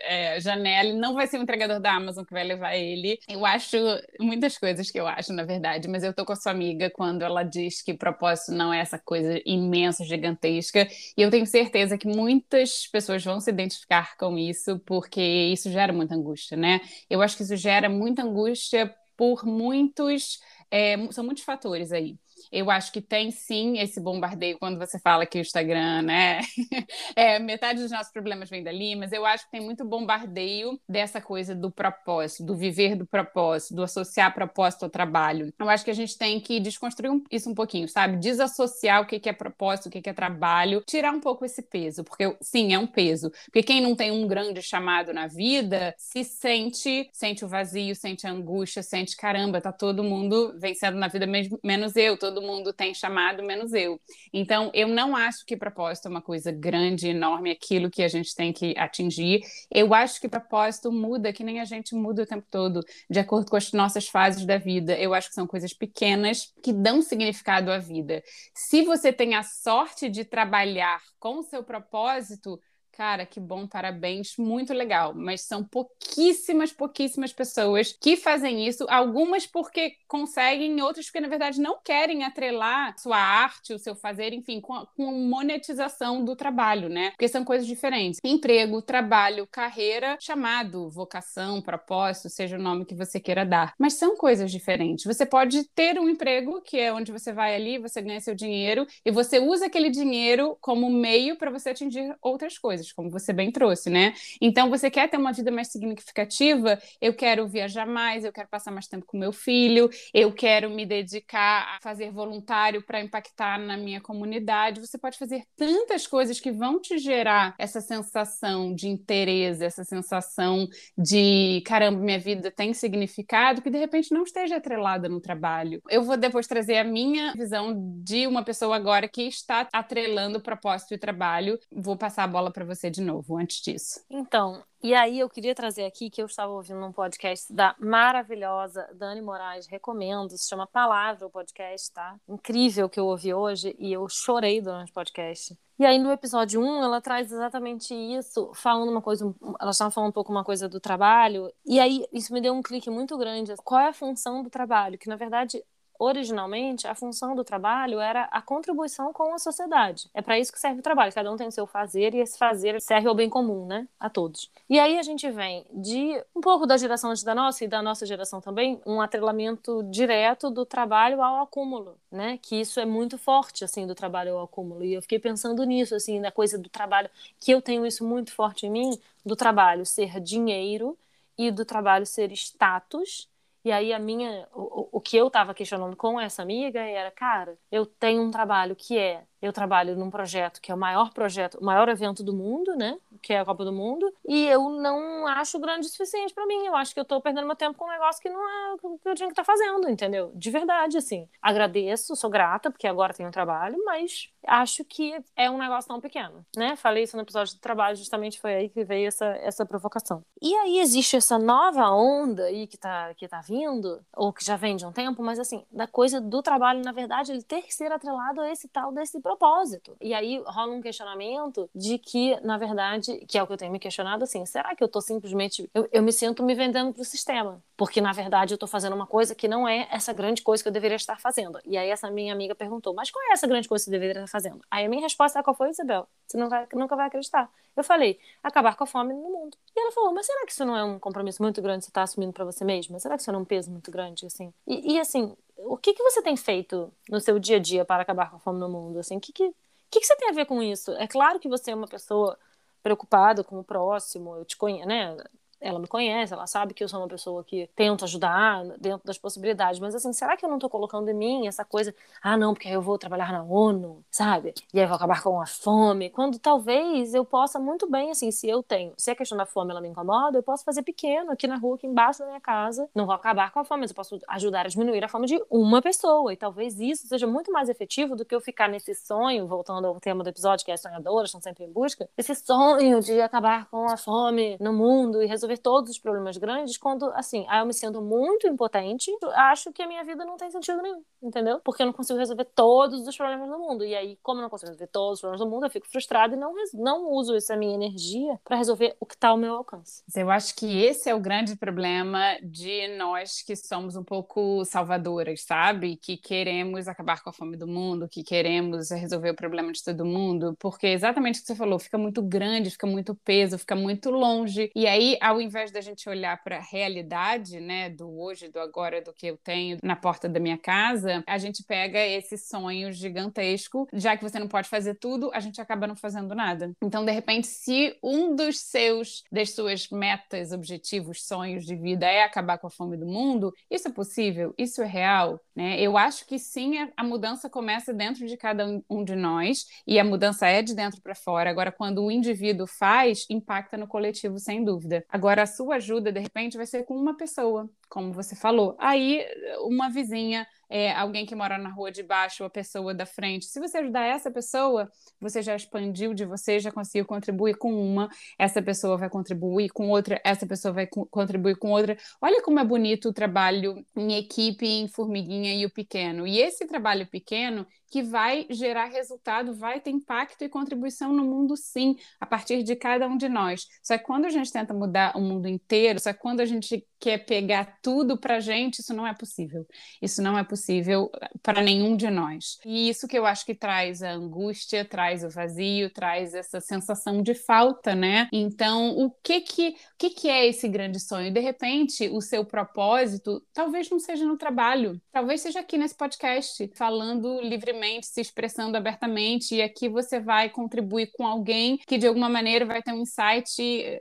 é, 0.04 0.39
janela, 0.39 0.89
ele 0.89 1.00
não 1.00 1.15
vai 1.15 1.25
ser 1.25 1.39
o 1.39 1.42
entregador 1.42 1.80
da 1.80 1.92
Amazon 1.92 2.24
que 2.24 2.32
vai 2.32 2.44
levar 2.44 2.75
ele. 2.75 3.18
Eu 3.27 3.44
acho 3.48 3.75
muitas 4.20 4.60
coisas 4.60 4.92
que 4.92 5.00
eu 5.00 5.08
acho, 5.08 5.34
na 5.34 5.44
verdade, 5.44 5.88
mas 5.88 6.04
eu 6.04 6.13
tô 6.13 6.24
com 6.24 6.34
a 6.34 6.36
sua 6.36 6.51
amiga 6.51 6.88
quando 6.92 7.24
ela 7.24 7.42
diz 7.42 7.82
que 7.82 7.96
propósito 7.96 8.51
não 8.51 8.72
é 8.72 8.80
essa 8.80 9.00
coisa 9.00 9.42
imensa, 9.44 10.06
gigantesca, 10.06 10.88
e 11.18 11.22
eu 11.24 11.32
tenho 11.32 11.48
certeza 11.48 11.98
que 11.98 12.08
muitas 12.08 12.86
pessoas 12.86 13.25
vão 13.25 13.39
se 13.39 13.50
identificar 13.50 14.15
com 14.18 14.38
isso, 14.38 14.77
porque 14.86 15.20
isso 15.20 15.72
gera 15.72 15.92
muita 15.92 16.13
angústia, 16.13 16.56
né? 16.56 16.80
Eu 17.10 17.24
acho 17.24 17.36
que 17.36 17.42
isso 17.42 17.56
gera 17.56 17.89
muita 17.89 18.22
angústia 18.22 18.94
por 19.18 19.46
muitos. 19.46 20.39
É, 20.72 20.95
são 21.12 21.24
muitos 21.24 21.43
fatores 21.43 21.91
aí. 21.91 22.17
Eu 22.55 22.71
acho 22.71 22.89
que 22.89 23.01
tem 23.01 23.31
sim 23.31 23.79
esse 23.79 24.00
bombardeio 24.00 24.57
quando 24.57 24.79
você 24.79 24.97
fala 24.97 25.25
que 25.25 25.38
o 25.38 25.41
Instagram, 25.41 26.03
né? 26.03 26.39
é, 27.13 27.38
metade 27.38 27.81
dos 27.81 27.91
nossos 27.91 28.13
problemas 28.13 28.50
vem 28.50 28.63
dali, 28.63 28.95
mas 28.95 29.12
eu 29.12 29.25
acho 29.25 29.43
que 29.43 29.51
tem 29.51 29.59
muito 29.59 29.83
bombardeio 29.83 30.79
dessa 30.88 31.19
coisa 31.19 31.53
do 31.53 31.69
propósito, 31.69 32.45
do 32.45 32.55
viver 32.55 32.95
do 32.95 33.05
propósito, 33.05 33.75
do 33.75 33.83
associar 33.83 34.33
propósito 34.33 34.83
ao 34.83 34.89
trabalho. 34.89 35.53
Eu 35.59 35.67
acho 35.67 35.83
que 35.83 35.91
a 35.91 35.93
gente 35.95 36.17
tem 36.17 36.39
que 36.39 36.62
desconstruir 36.62 37.21
isso 37.29 37.50
um 37.50 37.53
pouquinho, 37.53 37.89
sabe? 37.89 38.15
Desassociar 38.15 39.01
o 39.01 39.05
que 39.05 39.27
é 39.27 39.33
propósito, 39.33 39.88
o 39.88 39.89
que 39.91 40.09
é 40.09 40.13
trabalho, 40.13 40.81
tirar 40.88 41.12
um 41.12 41.19
pouco 41.19 41.43
esse 41.43 41.62
peso, 41.62 42.05
porque 42.05 42.38
sim, 42.39 42.74
é 42.74 42.79
um 42.79 42.88
peso. 42.88 43.29
Porque 43.45 43.63
quem 43.63 43.81
não 43.81 43.97
tem 43.97 44.12
um 44.12 44.25
grande 44.25 44.62
chamado 44.62 45.12
na 45.13 45.27
vida 45.27 45.93
se 45.97 46.24
sente, 46.24 47.09
sente 47.12 47.43
o 47.43 47.50
vazio, 47.50 47.93
sente 47.97 48.25
a 48.25 48.31
angústia, 48.31 48.81
sente 48.81 49.17
caramba, 49.17 49.59
tá 49.59 49.74
todo 49.74 50.05
mundo 50.05 50.55
vencendo 50.57 50.95
na 50.95 51.09
vida 51.09 51.27
mesmo, 51.27 51.59
menos 51.62 51.97
eu, 51.97 52.17
todo 52.17 52.45
mundo 52.46 52.72
tem 52.72 52.94
chamado, 52.94 53.44
menos 53.44 53.74
eu. 53.74 54.00
Então, 54.34 54.72
eu 54.74 54.88
não 54.88 55.16
acho 55.16 55.46
que 55.46 55.58
propósito 55.58 56.08
é 56.08 56.12
uma 56.12 56.22
coisa 56.22 56.52
grande, 56.52 57.10
enorme, 57.10 57.52
aquilo 57.52 57.90
que 57.90 58.04
a 58.04 58.08
gente 58.08 58.36
tem 58.36 58.54
que 58.54 58.74
atingir. 58.78 59.42
Eu 59.72 59.94
acho 59.94 60.22
que 60.22 60.28
propósito 60.28 60.92
muda, 60.92 61.34
que 61.34 61.44
nem 61.44 61.60
a 61.60 61.66
gente 61.66 61.96
muda 61.96 62.24
o 62.24 62.25
tempo 62.25 62.46
todo, 62.50 62.82
de 63.10 63.20
acordo 63.20 63.50
com 63.50 63.58
as 63.58 63.72
nossas 63.72 64.08
fases 64.08 64.46
da 64.46 64.58
vida. 64.58 64.98
Eu 64.98 65.14
acho 65.14 65.30
que 65.30 65.36
são 65.36 65.48
coisas 65.48 65.74
pequenas 65.74 66.54
que 66.62 66.72
dão 66.72 67.02
significado 67.02 67.72
à 67.72 67.78
vida. 67.78 68.24
Se 68.54 68.84
você 68.84 69.12
tem 69.12 69.36
a 69.36 69.44
sorte 69.44 70.10
de 70.10 70.24
trabalhar 70.24 71.02
com 71.20 71.40
o 71.40 71.44
seu 71.44 71.64
propósito, 71.64 72.60
Cara, 72.96 73.25
que 73.25 73.42
bom, 73.42 73.68
parabéns, 73.68 74.38
muito 74.38 74.74
legal. 74.74 75.14
Mas 75.14 75.42
são 75.42 75.66
pouquíssimas, 75.66 76.72
pouquíssimas 76.72 77.34
pessoas 77.34 77.92
que 78.00 78.16
fazem 78.16 78.66
isso, 78.66 78.86
algumas 78.90 79.46
porque 79.46 79.96
conseguem, 80.08 80.82
outras 80.82 81.08
porque, 81.08 81.20
na 81.20 81.28
verdade, 81.28 81.60
não 81.60 81.78
querem 81.84 82.24
atrelar 82.24 82.98
sua 82.98 83.18
arte, 83.18 83.74
o 83.74 83.80
seu 83.80 83.96
fazer, 83.96 84.32
enfim, 84.32 84.62
com, 84.62 84.74
a, 84.74 84.88
com 84.88 85.12
monetização 85.12 86.24
do 86.24 86.38
trabalho, 86.38 86.88
né? 86.88 87.10
Porque 87.12 87.28
são 87.28 87.44
coisas 87.44 87.68
diferentes. 87.68 88.22
Emprego, 88.24 88.82
trabalho, 88.82 89.46
carreira, 89.46 90.18
chamado, 90.22 90.90
vocação, 90.90 91.62
propósito, 91.62 92.30
seja 92.30 92.56
o 92.58 92.62
nome 92.62 92.86
que 92.86 92.96
você 92.96 93.20
queira 93.20 93.46
dar. 93.46 93.74
Mas 93.78 93.96
são 93.96 94.16
coisas 94.16 94.50
diferentes. 94.50 95.04
Você 95.04 95.25
pode 95.25 95.66
ter 95.75 96.00
um 96.00 96.08
emprego, 96.08 96.62
que 96.62 96.80
é 96.80 96.94
onde 96.94 97.12
você 97.12 97.34
vai 97.34 97.56
ali, 97.56 97.78
você 97.78 98.02
ganha 98.02 98.22
seu 98.22 98.34
dinheiro, 98.34 98.88
e 99.04 99.12
você 99.12 99.38
usa 99.38 99.66
aquele 99.66 99.90
dinheiro 99.90 100.58
como 100.62 100.90
meio 100.90 101.38
para 101.38 101.52
você 101.52 101.72
atingir 101.72 102.16
outras 102.22 102.58
coisas 102.58 102.85
coisas, 102.92 102.94
como 102.94 103.10
você 103.10 103.34
bem 103.34 103.51
trouxe, 103.51 103.89
né? 103.89 104.13
Então, 104.42 104.70
você 104.70 104.89
quer 104.89 105.10
ter 105.10 105.18
uma 105.18 105.32
vida 105.32 105.51
mais 105.51 105.70
significativa? 105.70 106.80
Eu 107.01 107.13
quero 107.13 107.48
viajar 107.48 107.86
mais, 107.86 108.24
eu 108.24 108.32
quero 108.32 108.48
passar 108.48 108.72
mais 108.72 108.88
tempo 108.88 109.06
com 109.06 109.18
meu 109.18 109.32
filho, 109.32 109.89
eu 110.13 110.32
quero 110.32 110.70
me 110.70 110.86
dedicar 110.86 111.75
a 111.75 111.80
fazer 111.82 112.12
voluntário 112.12 112.84
para 112.84 113.01
impactar 113.01 113.60
na 113.60 113.77
minha 113.77 114.01
comunidade. 114.01 114.82
Você 114.82 114.98
pode 114.98 115.18
fazer 115.18 115.44
tantas 115.56 116.08
coisas 116.08 116.39
que 116.39 116.51
vão 116.51 116.80
te 116.80 116.98
gerar 116.98 117.56
essa 117.58 117.82
sensação 117.82 118.74
de 118.74 118.88
interesse, 118.88 119.63
essa 119.63 119.84
sensação 119.84 120.68
de 120.98 121.62
caramba, 121.65 122.00
minha 122.00 122.20
vida 122.20 122.51
tem 122.51 122.74
significado, 122.74 123.62
que 123.62 123.70
de 123.70 123.77
repente 123.77 124.13
não 124.13 124.24
esteja 124.24 124.58
atrelada 124.58 125.08
no 125.10 125.20
trabalho. 125.20 125.82
Eu 125.89 126.04
vou 126.04 126.18
depois 126.18 126.48
trazer 126.48 126.77
a 126.77 126.84
minha 126.84 127.34
visão 127.34 127.74
de 128.04 128.27
uma 128.27 128.44
pessoa 128.44 128.75
agora 128.75 129.08
que 129.08 129.24
está 129.24 129.68
atrelando 129.72 130.42
propósito 130.42 130.94
e 130.94 130.98
trabalho. 130.98 131.60
Vou 131.72 131.98
passar 131.98 132.24
a 132.24 132.27
bola 132.27 132.51
para 132.51 132.65
você 132.65 132.75
você 132.75 132.89
de 132.89 133.01
novo 133.01 133.38
antes 133.38 133.62
disso. 133.62 134.01
Então, 134.10 134.63
e 134.84 134.94
aí 134.94 135.20
eu 135.20 135.29
queria 135.29 135.55
trazer 135.55 135.86
aqui 135.86 136.10
que 136.10 136.22
eu 136.22 136.27
estava 136.27 136.51
ouvindo 136.51 136.86
um 136.86 136.91
podcast 136.91 137.51
da 137.51 137.75
maravilhosa 137.79 138.88
Dani 138.94 139.22
Moraes, 139.22 139.67
recomendo, 139.67 140.38
se 140.38 140.48
chama 140.48 140.67
Palavra 140.67 141.25
o 141.25 141.29
podcast, 141.29 141.91
tá? 141.91 142.15
Incrível 142.27 142.88
que 142.88 143.00
eu 143.00 143.08
ouvi 143.08 143.34
hoje 143.34 143.75
e 143.79 143.91
eu 143.91 144.08
chorei 144.08 144.62
durante 144.62 144.91
o 144.91 144.94
podcast. 144.94 145.58
E 145.77 145.86
aí 145.86 145.98
no 145.98 146.12
episódio 146.12 146.62
1 146.62 146.84
ela 146.84 147.01
traz 147.01 147.32
exatamente 147.32 147.94
isso, 147.94 148.51
falando 148.53 148.89
uma 148.89 149.01
coisa, 149.01 149.34
ela 149.60 149.72
estava 149.72 149.91
falando 149.91 150.10
um 150.10 150.13
pouco 150.13 150.32
uma 150.32 150.44
coisa 150.44 150.70
do 150.70 150.79
trabalho, 150.79 151.51
e 151.65 151.79
aí 151.79 152.05
isso 152.13 152.32
me 152.32 152.39
deu 152.39 152.53
um 152.53 152.62
clique 152.62 152.89
muito 152.89 153.17
grande. 153.17 153.53
Qual 153.58 153.82
é 153.82 153.89
a 153.89 153.94
função 153.94 154.41
do 154.41 154.50
trabalho? 154.50 154.98
Que 154.98 155.10
na 155.10 155.15
verdade 155.15 155.63
originalmente, 156.00 156.88
a 156.88 156.96
função 156.96 157.36
do 157.36 157.44
trabalho 157.44 158.00
era 158.00 158.24
a 158.25 158.42
contribuição 158.42 159.12
com 159.14 159.34
a 159.34 159.40
sociedade. 159.40 160.10
É 160.14 160.22
para 160.22 160.40
isso 160.40 160.52
que 160.52 160.60
serve 160.60 160.80
o 160.80 160.84
trabalho. 160.84 161.14
Cada 161.14 161.32
um 161.32 161.38
tem 161.38 161.48
o 161.48 161.52
seu 161.52 161.66
fazer 161.66 162.14
e 162.14 162.20
esse 162.20 162.38
fazer 162.38 162.80
serve 162.82 163.08
ao 163.08 163.16
bem 163.16 163.30
comum, 163.30 163.66
né? 163.66 163.88
A 164.00 164.10
todos. 164.10 164.52
E 164.70 164.80
aí 164.80 164.98
a 164.98 165.04
gente 165.04 165.30
vem 165.30 165.66
de 165.72 166.22
um 166.36 166.42
pouco 166.42 166.66
da 166.66 166.78
geração 166.78 167.12
antes 167.12 167.24
da 167.24 167.36
nossa 167.36 167.64
e 167.64 167.68
da 167.68 167.82
nossa 167.82 168.06
geração 168.06 168.42
também, 168.42 168.82
um 168.86 169.02
atrelamento 169.02 169.84
direto 169.84 170.50
do 170.50 170.66
trabalho 170.66 171.22
ao 171.22 171.42
acúmulo, 171.42 171.98
né? 172.12 172.40
Que 172.42 172.60
isso 172.60 172.80
é 172.80 172.86
muito 172.86 173.18
forte, 173.18 173.64
assim, 173.64 173.86
do 173.86 173.96
trabalho 173.96 174.38
ao 174.38 174.46
acúmulo. 174.46 174.84
E 174.84 174.94
eu 174.94 175.02
fiquei 175.02 175.20
pensando 175.20 175.64
nisso, 175.64 175.96
assim, 175.96 176.20
na 176.20 176.32
coisa 176.32 176.58
do 176.58 176.70
trabalho, 176.70 177.10
que 177.40 177.52
eu 177.52 177.62
tenho 177.62 177.86
isso 177.86 178.06
muito 178.06 178.32
forte 178.32 178.66
em 178.66 178.70
mim, 178.70 179.00
do 179.25 179.36
trabalho 179.36 179.86
ser 179.86 180.20
dinheiro 180.20 180.98
e 181.38 181.52
do 181.52 181.66
trabalho 181.66 182.06
ser 182.06 182.32
status 182.32 183.28
e 183.65 183.72
aí 183.72 183.91
a 183.93 184.00
minha, 184.00 184.48
o, 184.53 184.89
o 184.98 185.01
que 185.01 185.17
eu 185.17 185.27
estava 185.27 185.53
questionando 185.53 185.95
com 185.95 186.19
essa 186.19 186.41
amiga 186.43 186.79
era, 186.81 187.12
cara, 187.12 187.57
eu 187.72 187.86
tenho 187.86 188.22
um 188.24 188.31
trabalho 188.31 188.75
que 188.75 188.98
é 188.98 189.25
eu 189.42 189.54
trabalho 189.54 189.96
num 189.96 190.10
projeto 190.10 190.62
que 190.62 190.72
é 190.72 190.75
o 190.75 190.77
maior 190.77 191.12
projeto, 191.13 191.58
o 191.60 191.65
maior 191.65 191.88
evento 191.89 192.24
do 192.24 192.34
mundo, 192.34 192.75
né? 192.75 192.98
Que 193.22 193.34
é 193.34 193.39
a 193.39 193.46
Copa 193.46 193.63
do 193.63 193.74
Mundo. 193.74 194.12
E 194.27 194.46
eu 194.48 194.70
não 194.70 195.27
acho 195.27 195.60
grande 195.60 195.88
o 195.88 195.89
suficiente 195.89 196.34
para 196.34 196.46
mim. 196.46 196.65
Eu 196.65 196.75
acho 196.75 196.94
que 196.94 197.00
eu 197.00 197.06
tô 197.06 197.22
perdendo 197.22 197.46
meu 197.46 197.56
tempo 197.56 197.77
com 197.77 197.86
um 197.86 197.92
negócio 197.92 198.22
que 198.22 198.30
não 198.30 198.42
é 198.42 198.74
o 198.82 198.98
que 198.98 199.10
eu 199.10 199.15
tinha 199.15 199.27
que 199.27 199.34
estar 199.34 199.44
tá 199.44 199.46
fazendo, 199.46 199.89
entendeu? 199.89 200.32
De 200.36 200.50
verdade, 200.50 200.98
assim. 200.98 201.27
Agradeço, 201.42 202.15
sou 202.15 202.30
grata, 202.30 202.72
porque 202.72 202.88
agora 202.88 203.13
tenho 203.13 203.30
um 203.30 203.32
trabalho, 203.32 203.77
mas 203.86 204.30
acho 204.48 204.84
que 204.86 205.15
é 205.36 205.50
um 205.50 205.58
negócio 205.58 205.88
tão 205.88 206.00
pequeno, 206.00 206.46
né? 206.56 206.75
Falei 206.75 207.04
isso 207.04 207.15
no 207.15 207.24
episódio 207.24 207.56
do 207.56 207.60
trabalho, 207.60 207.96
justamente 207.96 208.39
foi 208.39 208.54
aí 208.54 208.70
que 208.70 208.84
veio 208.84 209.08
essa, 209.08 209.25
essa 209.38 209.65
provocação. 209.65 210.24
E 210.42 210.54
aí 210.56 210.80
existe 210.80 211.15
essa 211.15 211.38
nova 211.38 211.89
onda 211.89 212.44
aí 212.44 212.68
que 212.68 212.77
tá, 212.77 213.13
que 213.15 213.27
tá 213.27 213.42
vindo, 213.42 214.04
ou 214.15 214.32
que 214.32 214.46
já 214.46 214.56
vem 214.56 214.75
de 214.75 214.86
um 214.86 214.92
tempo, 214.92 215.24
mas 215.24 215.39
assim, 215.39 215.65
da 215.72 215.88
coisa 215.88 216.22
do 216.22 216.42
trabalho, 216.42 216.84
na 216.84 216.92
verdade, 216.92 217.32
ele 217.32 217.44
ter 217.44 217.62
que 217.62 217.74
ser 217.74 217.92
atrelado 217.92 218.42
a 218.42 218.50
esse 218.50 218.68
tal 218.68 218.92
desse 218.92 219.20
propósito. 219.25 219.98
E 220.00 220.13
aí 220.13 220.39
rola 220.46 220.72
um 220.72 220.82
questionamento 220.82 221.67
de 221.74 221.98
que, 221.98 222.39
na 222.41 222.60
verdade, 222.60 223.25
que 223.27 223.39
é 223.39 223.41
o 223.41 223.48
que 223.48 223.53
eu 223.53 223.58
tenho 223.58 223.72
me 223.72 223.79
questionado, 223.79 224.24
assim, 224.24 224.46
será 224.46 224.75
que 224.75 224.84
eu 224.84 224.88
tô 224.88 225.01
simplesmente. 225.01 225.67
Eu, 225.74 225.89
eu 225.91 226.03
me 226.03 226.13
sinto 226.13 226.44
me 226.44 226.53
vendendo 226.53 226.94
pro 226.94 227.03
sistema? 227.03 227.63
Porque, 227.75 228.00
na 228.00 228.13
verdade, 228.13 228.53
eu 228.53 228.58
tô 228.58 228.67
fazendo 228.67 228.96
uma 228.96 229.08
coisa 229.08 229.34
que 229.34 229.48
não 229.48 229.67
é 229.67 229.88
essa 229.89 230.13
grande 230.13 230.44
coisa 230.44 230.62
que 230.62 230.70
eu 230.70 230.74
deveria 230.74 230.96
estar 230.96 231.20
fazendo. 231.20 231.60
E 231.65 231.75
aí 231.75 231.89
essa 231.89 232.10
minha 232.12 232.32
amiga 232.32 232.53
perguntou, 232.53 232.94
mas 232.94 233.10
qual 233.10 233.25
é 233.25 233.34
essa 233.34 233.48
grande 233.48 233.67
coisa 233.67 233.84
que 233.84 233.86
você 233.86 233.91
deveria 233.91 234.13
estar 234.13 234.32
fazendo? 234.32 234.62
Aí 234.70 234.86
a 234.86 234.89
minha 234.89 235.01
resposta, 235.01 235.41
qual 235.41 235.55
foi, 235.55 235.72
Isabel? 235.72 236.08
Você 236.27 236.38
não 236.38 236.48
vai, 236.48 236.67
nunca 236.74 236.96
vai 236.96 237.08
acreditar. 237.08 237.50
Eu 237.75 237.84
falei, 237.84 238.20
acabar 238.44 238.75
com 238.75 238.84
a 238.84 238.88
fome 238.88 239.13
no 239.13 239.22
mundo. 239.22 239.58
E 239.75 239.79
ela 239.79 239.91
falou, 239.91 240.13
mas 240.13 240.27
será 240.27 240.46
que 240.46 240.51
isso 240.51 240.63
não 240.63 240.77
é 240.77 240.84
um 240.84 241.00
compromisso 241.00 241.41
muito 241.41 241.62
grande 241.62 241.79
que 241.79 241.86
você 241.86 241.89
está 241.89 242.03
assumindo 242.03 242.32
para 242.32 242.46
você 242.46 242.63
mesma? 242.63 243.00
Será 243.00 243.15
que 243.15 243.22
isso 243.22 243.32
não 243.32 243.39
é 243.39 243.41
um 243.41 243.46
peso 243.46 243.72
muito 243.72 243.91
grande, 243.91 244.25
assim? 244.27 244.53
E, 244.65 244.94
e 244.94 245.00
assim, 245.00 245.36
o 245.57 245.77
que, 245.77 245.93
que 245.93 246.03
você 246.03 246.21
tem 246.21 246.35
feito 246.35 246.91
no 247.09 247.19
seu 247.19 247.39
dia 247.39 247.57
a 247.57 247.59
dia 247.59 247.85
para 247.85 248.03
acabar 248.03 248.29
com 248.29 248.38
a 248.38 248.39
fome 248.39 248.59
no 248.59 248.69
mundo? 248.69 249.00
Assim, 249.00 249.17
o 249.17 249.21
que, 249.21 249.31
que, 249.31 249.53
que, 249.89 250.00
que 250.00 250.05
você 250.05 250.15
tem 250.15 250.29
a 250.29 250.33
ver 250.33 250.45
com 250.45 250.62
isso? 250.62 250.91
É 250.93 251.07
claro 251.07 251.39
que 251.39 251.50
você 251.50 251.71
é 251.71 251.75
uma 251.75 251.88
pessoa 251.88 252.38
preocupada 252.83 253.43
com 253.43 253.59
o 253.59 253.63
próximo, 253.63 254.35
eu 254.35 254.45
te 254.45 254.55
conheço, 254.57 254.88
né? 254.88 255.17
Ela 255.65 255.79
me 255.79 255.88
conhece, 255.88 256.34
ela 256.34 256.45
sabe 256.45 256.74
que 256.74 256.84
eu 256.84 256.88
sou 256.88 257.00
uma 257.00 257.07
pessoa 257.07 257.43
que 257.43 257.67
tenta 257.75 258.05
ajudar 258.05 258.63
dentro 258.79 259.05
das 259.05 259.17
possibilidades, 259.17 259.79
mas 259.79 259.95
assim, 259.95 260.13
será 260.13 260.38
que 260.38 260.45
eu 260.45 260.50
não 260.50 260.60
tô 260.60 260.69
colocando 260.69 261.10
em 261.10 261.13
mim 261.13 261.48
essa 261.48 261.65
coisa, 261.65 261.93
ah, 262.22 262.38
não, 262.38 262.53
porque 262.53 262.69
eu 262.69 262.81
vou 262.81 262.98
trabalhar 262.98 263.31
na 263.34 263.43
ONU, 263.43 264.03
sabe? 264.12 264.53
E 264.72 264.79
aí 264.79 264.86
vou 264.86 264.95
acabar 264.95 265.24
com 265.24 265.41
a 265.41 265.45
fome, 265.48 266.10
quando 266.12 266.38
talvez 266.38 267.15
eu 267.15 267.25
possa 267.25 267.57
muito 267.60 267.89
bem, 267.89 268.12
assim, 268.12 268.29
se 268.29 268.48
eu 268.48 268.62
tenho, 268.62 268.93
se 268.95 269.10
a 269.10 269.15
questão 269.15 269.38
da 269.38 269.45
fome 269.45 269.72
ela 269.72 269.81
me 269.81 269.88
incomoda, 269.88 270.38
eu 270.38 270.43
posso 270.43 270.63
fazer 270.63 270.84
pequeno 270.84 271.31
aqui 271.31 271.48
na 271.48 271.57
rua, 271.57 271.75
aqui 271.75 271.88
embaixo 271.88 272.19
da 272.19 272.27
minha 272.27 272.39
casa, 272.39 272.88
não 272.93 273.07
vou 273.07 273.15
acabar 273.15 273.51
com 273.51 273.60
a 273.60 273.65
fome, 273.65 273.81
mas 273.81 273.89
eu 273.89 273.95
posso 273.95 274.19
ajudar 274.27 274.65
a 274.65 274.69
diminuir 274.69 275.03
a 275.03 275.07
fome 275.07 275.25
de 275.25 275.43
uma 275.50 275.81
pessoa, 275.81 276.31
e 276.31 276.38
talvez 276.38 276.79
isso 276.79 277.07
seja 277.07 277.25
muito 277.25 277.51
mais 277.51 277.69
efetivo 277.69 278.15
do 278.15 278.24
que 278.24 278.36
eu 278.36 278.39
ficar 278.39 278.69
nesse 278.69 278.93
sonho, 278.93 279.48
voltando 279.48 279.88
ao 279.88 280.00
tema 280.00 280.24
do 280.24 280.29
episódio, 280.29 280.63
que 280.63 280.72
é 280.72 280.77
sonhadoras, 280.77 281.29
estão 281.29 281.41
sempre 281.41 281.63
em 281.63 281.72
busca, 281.72 282.07
esse 282.15 282.36
sonho 282.36 283.01
de 283.01 283.19
acabar 283.19 283.65
com 283.69 283.86
a 283.89 283.98
fome 283.98 284.57
no 284.60 284.72
mundo 284.72 285.24
e 285.24 285.25
resolver 285.25 285.54
resolver 285.55 285.57
todos 285.57 285.91
os 285.91 286.00
problemas 286.00 286.38
grandes 286.38 286.77
quando, 286.77 287.05
assim, 287.15 287.45
aí 287.47 287.59
eu 287.59 287.65
me 287.65 287.74
sinto 287.74 288.01
muito 288.01 288.47
impotente, 288.47 289.12
acho 289.33 289.71
que 289.71 289.81
a 289.81 289.88
minha 289.88 290.03
vida 290.03 290.25
não 290.25 290.38
tem 290.38 290.51
sentido 290.51 290.81
nenhum, 290.81 291.01
entendeu? 291.21 291.59
Porque 291.63 291.81
eu 291.81 291.88
não 291.88 291.93
consigo 291.93 292.19
resolver 292.19 292.45
todos 292.45 293.07
os 293.07 293.17
problemas 293.17 293.50
do 293.50 293.57
mundo. 293.57 293.85
E 293.85 293.95
aí, 293.95 294.17
como 294.21 294.39
eu 294.39 294.43
não 294.43 294.50
consigo 294.50 294.71
resolver 294.71 294.91
todos 294.91 295.13
os 295.15 295.21
problemas 295.21 295.45
do 295.45 295.50
mundo, 295.50 295.65
eu 295.65 295.69
fico 295.69 295.88
frustrada 295.88 296.35
e 296.35 296.38
não, 296.38 296.53
não 296.74 297.09
uso 297.12 297.35
essa 297.35 297.55
minha 297.55 297.74
energia 297.74 298.39
para 298.43 298.57
resolver 298.57 298.95
o 299.00 299.05
que 299.05 299.15
está 299.15 299.29
ao 299.29 299.38
meu 299.38 299.55
alcance. 299.55 300.03
Eu 300.15 300.29
acho 300.29 300.55
que 300.55 300.83
esse 300.83 301.09
é 301.09 301.15
o 301.15 301.19
grande 301.19 301.55
problema 301.55 302.38
de 302.43 302.95
nós 302.97 303.41
que 303.41 303.55
somos 303.55 303.95
um 303.95 304.03
pouco 304.03 304.63
salvadoras, 304.65 305.41
sabe? 305.41 305.97
Que 305.97 306.17
queremos 306.17 306.88
acabar 306.88 307.24
com 307.24 307.29
a 307.29 307.33
fome 307.33 307.57
do 307.57 307.67
mundo, 307.67 308.07
que 308.07 308.24
queremos 308.24 308.91
resolver 308.91 309.31
o 309.31 309.35
problema 309.35 309.71
de 309.71 309.83
todo 309.83 310.05
mundo, 310.05 310.55
porque 310.59 310.88
exatamente 310.88 311.39
o 311.39 311.41
que 311.41 311.47
você 311.47 311.55
falou, 311.55 311.79
fica 311.79 311.97
muito 311.97 312.21
grande, 312.21 312.69
fica 312.69 312.88
muito 312.88 313.15
peso, 313.15 313.57
fica 313.57 313.75
muito 313.75 314.09
longe. 314.09 314.71
E 314.75 314.88
aí, 314.88 315.17
ao 315.36 315.42
invés 315.42 315.70
da 315.70 315.82
gente 315.82 316.08
olhar 316.08 316.42
para 316.44 316.58
a 316.58 316.62
realidade, 316.62 317.60
né, 317.60 317.89
do 317.89 318.20
hoje, 318.20 318.48
do 318.48 318.60
agora, 318.60 319.01
do 319.01 319.13
que 319.13 319.27
eu 319.27 319.38
tenho 319.38 319.77
na 319.84 319.96
porta 319.96 320.30
da 320.30 320.39
minha 320.39 320.58
casa, 320.58 321.24
a 321.27 321.38
gente 321.38 321.63
pega 321.63 322.00
esse 322.00 322.38
sonho 322.38 322.92
gigantesco, 322.92 323.88
já 323.94 324.15
que 324.15 324.24
você 324.24 324.39
não 324.39 324.48
pode 324.48 324.70
fazer 324.70 324.96
tudo, 324.96 325.30
a 325.34 325.39
gente 325.42 325.60
acaba 325.60 325.88
não 325.88 325.96
fazendo 325.96 326.34
nada. 326.34 326.72
Então, 326.82 327.04
de 327.04 327.12
repente, 327.12 327.48
se 327.48 327.98
um 328.01 328.36
dos 328.36 328.60
seus, 328.60 329.24
das 329.30 329.51
suas 329.51 329.89
metas, 329.89 330.54
objetivos, 330.54 331.25
sonhos 331.25 331.65
de 331.65 331.75
vida 331.75 332.06
é 332.06 332.24
acabar 332.24 332.58
com 332.58 332.68
a 332.68 332.72
fome 332.72 332.96
do 332.96 333.06
mundo, 333.06 333.54
isso 333.70 333.89
é 333.89 333.92
possível? 333.92 334.54
Isso 334.58 334.82
é 334.82 334.86
real? 334.86 335.39
Né? 335.56 335.80
Eu 335.80 335.98
acho 335.98 336.25
que 336.25 336.39
sim, 336.39 336.75
a 336.96 337.04
mudança 337.04 337.50
começa 337.50 337.94
dentro 337.94 338.25
de 338.25 338.38
cada 338.38 338.65
um 338.89 339.04
de 339.04 339.15
nós 339.15 339.65
e 339.86 340.00
a 340.00 340.04
mudança 340.04 340.48
é 340.48 340.62
de 340.62 340.74
dentro 340.74 341.01
para 341.01 341.15
fora. 341.15 341.50
Agora, 341.50 341.72
quando 341.72 342.04
o 342.04 342.12
indivíduo 342.12 342.68
faz, 342.68 343.25
impacta 343.30 343.77
no 343.77 343.88
coletivo, 343.88 344.39
sem 344.39 344.63
dúvida. 344.63 345.04
Agora, 345.10 345.25
a 345.44 345.46
sua 345.48 345.75
ajuda, 345.75 346.12
de 346.12 346.20
repente, 346.20 346.58
vai 346.58 346.65
ser 346.65 346.84
com 346.86 346.96
uma 346.96 347.15
pessoa, 347.17 347.70
como 347.89 348.12
você 348.12 348.36
falou. 348.36 348.75
Aí, 348.80 349.25
uma 349.62 349.89
vizinha, 349.89 350.46
é, 350.70 350.92
alguém 350.94 351.25
que 351.25 351.36
mora 351.36 351.58
na 351.58 351.70
rua 351.70 351.92
de 351.92 352.04
baixo, 352.04 352.44
a 352.44 352.50
pessoa 352.50 352.94
da 352.94 353.06
frente. 353.06 353.46
Se 353.46 353.60
você 353.60 353.77
ajudar 353.77 354.06
essa 354.06 354.32
pessoa, 354.32 354.89
você 355.20 355.42
já 355.42 355.56
expandiu 355.56 356.13
de 356.13 356.25
você, 356.25 356.60
já 356.60 356.72
conseguiu 356.72 357.06
contribuir 357.06 357.56
com 357.58 357.74
uma, 357.74 358.10
essa 358.38 358.62
pessoa 358.62 358.98
vai 358.98 359.10
contribuir 359.10 359.70
com 359.70 359.89
outra, 359.89 360.20
essa 360.24 360.46
pessoa 360.46 360.74
vai 360.74 360.88
co 360.88 361.06
contribuir 361.06 361.58
com 361.58 361.72
outra. 361.72 361.98
Olha 362.22 362.42
como 362.42 362.60
é 362.60 362.63
bonito 362.63 363.10
o 363.10 363.13
trabalho 363.13 363.86
em 363.96 364.15
equipe, 364.15 364.65
em 364.65 364.88
formiguinha 364.88 365.54
e 365.56 365.65
o 365.65 365.70
pequeno. 365.70 366.27
E 366.27 366.39
esse 366.39 366.65
trabalho 366.65 367.08
pequeno 367.08 367.65
que 367.96 368.01
vai 368.04 368.46
gerar 368.50 368.88
resultado, 368.88 369.54
vai 369.54 369.80
ter 369.80 369.92
impacto 369.92 370.44
e 370.44 370.50
contribuição 370.50 371.13
no 371.13 371.24
mundo, 371.24 371.56
sim, 371.56 371.96
a 372.20 372.25
partir 372.25 372.62
de 372.62 372.75
cada 372.75 373.08
um 373.08 373.15
de 373.15 373.30
nós. 373.30 373.68
Só 373.82 373.98
que 373.98 374.04
quando 374.04 374.25
a 374.25 374.30
gente 374.30 374.51
tenta 374.51 374.74
mudar 374.74 375.15
o 375.15 375.22
mundo 375.22 375.48
inteiro, 375.48 375.98
só 376.00 376.12
que 376.12 376.20
quando 376.20 376.42
a 376.42 376.46
gente 376.46 376.86
quer 377.00 377.20
pegar 377.20 377.77
tudo 377.86 378.18
para 378.18 378.39
gente, 378.39 378.80
isso 378.80 378.96
não 378.96 379.06
é 379.06 379.13
possível. 379.13 379.63
Isso 380.01 380.20
não 380.20 380.36
é 380.36 380.44
possível 380.44 381.12
para 381.44 381.62
nenhum 381.62 381.96
de 381.96 382.10
nós. 382.10 382.58
E 382.65 382.89
isso 382.89 383.08
que 383.08 383.15
eu 383.15 383.27
acho 383.27 383.46
que 383.46 383.54
traz 383.54 384.01
a 384.01 384.12
angústia, 384.12 384.84
traz 384.84 385.24
o 385.24 385.30
vazio, 385.30 385.94
traz 385.94 386.34
essa 386.34 386.60
sensação 386.60 387.22
de 387.22 387.36
falta, 387.36 387.94
né? 387.94 388.27
Então, 388.34 388.98
o 388.98 389.12
que 389.24 389.42
que, 389.42 389.70
o 389.70 389.74
que, 390.00 390.10
que 390.10 390.27
é 390.27 390.48
esse 390.48 390.68
grande 390.68 391.00
sonho? 391.00 391.32
De 391.32 391.39
repente, 391.39 392.10
o 392.10 392.20
seu 392.20 392.44
propósito 392.44 393.46
talvez 393.54 393.88
não 393.92 394.00
seja 394.00 394.25
no 394.25 394.38
trabalho, 394.38 395.00
talvez 395.12 395.42
seja 395.42 395.60
aqui 395.60 395.77
nesse 395.77 395.96
podcast, 395.96 396.68
falando 396.75 397.39
livremente 397.42 397.75
livremente, 397.75 398.08
se 398.08 398.22
expressando 398.22 398.77
abertamente, 398.77 399.56
e 399.56 399.62
aqui 399.62 399.89
você 399.89 400.20
vai 400.20 400.50
contribuir 400.50 401.12
com 401.13 401.25
alguém 401.25 401.77
que 401.86 401.98
de 401.98 402.08
alguma 402.08 402.30
maneira 402.30 402.65
vai 402.65 402.82
ter 402.82 402.94
um 402.94 403.01
insight 403.01 403.62
eh, 403.62 404.00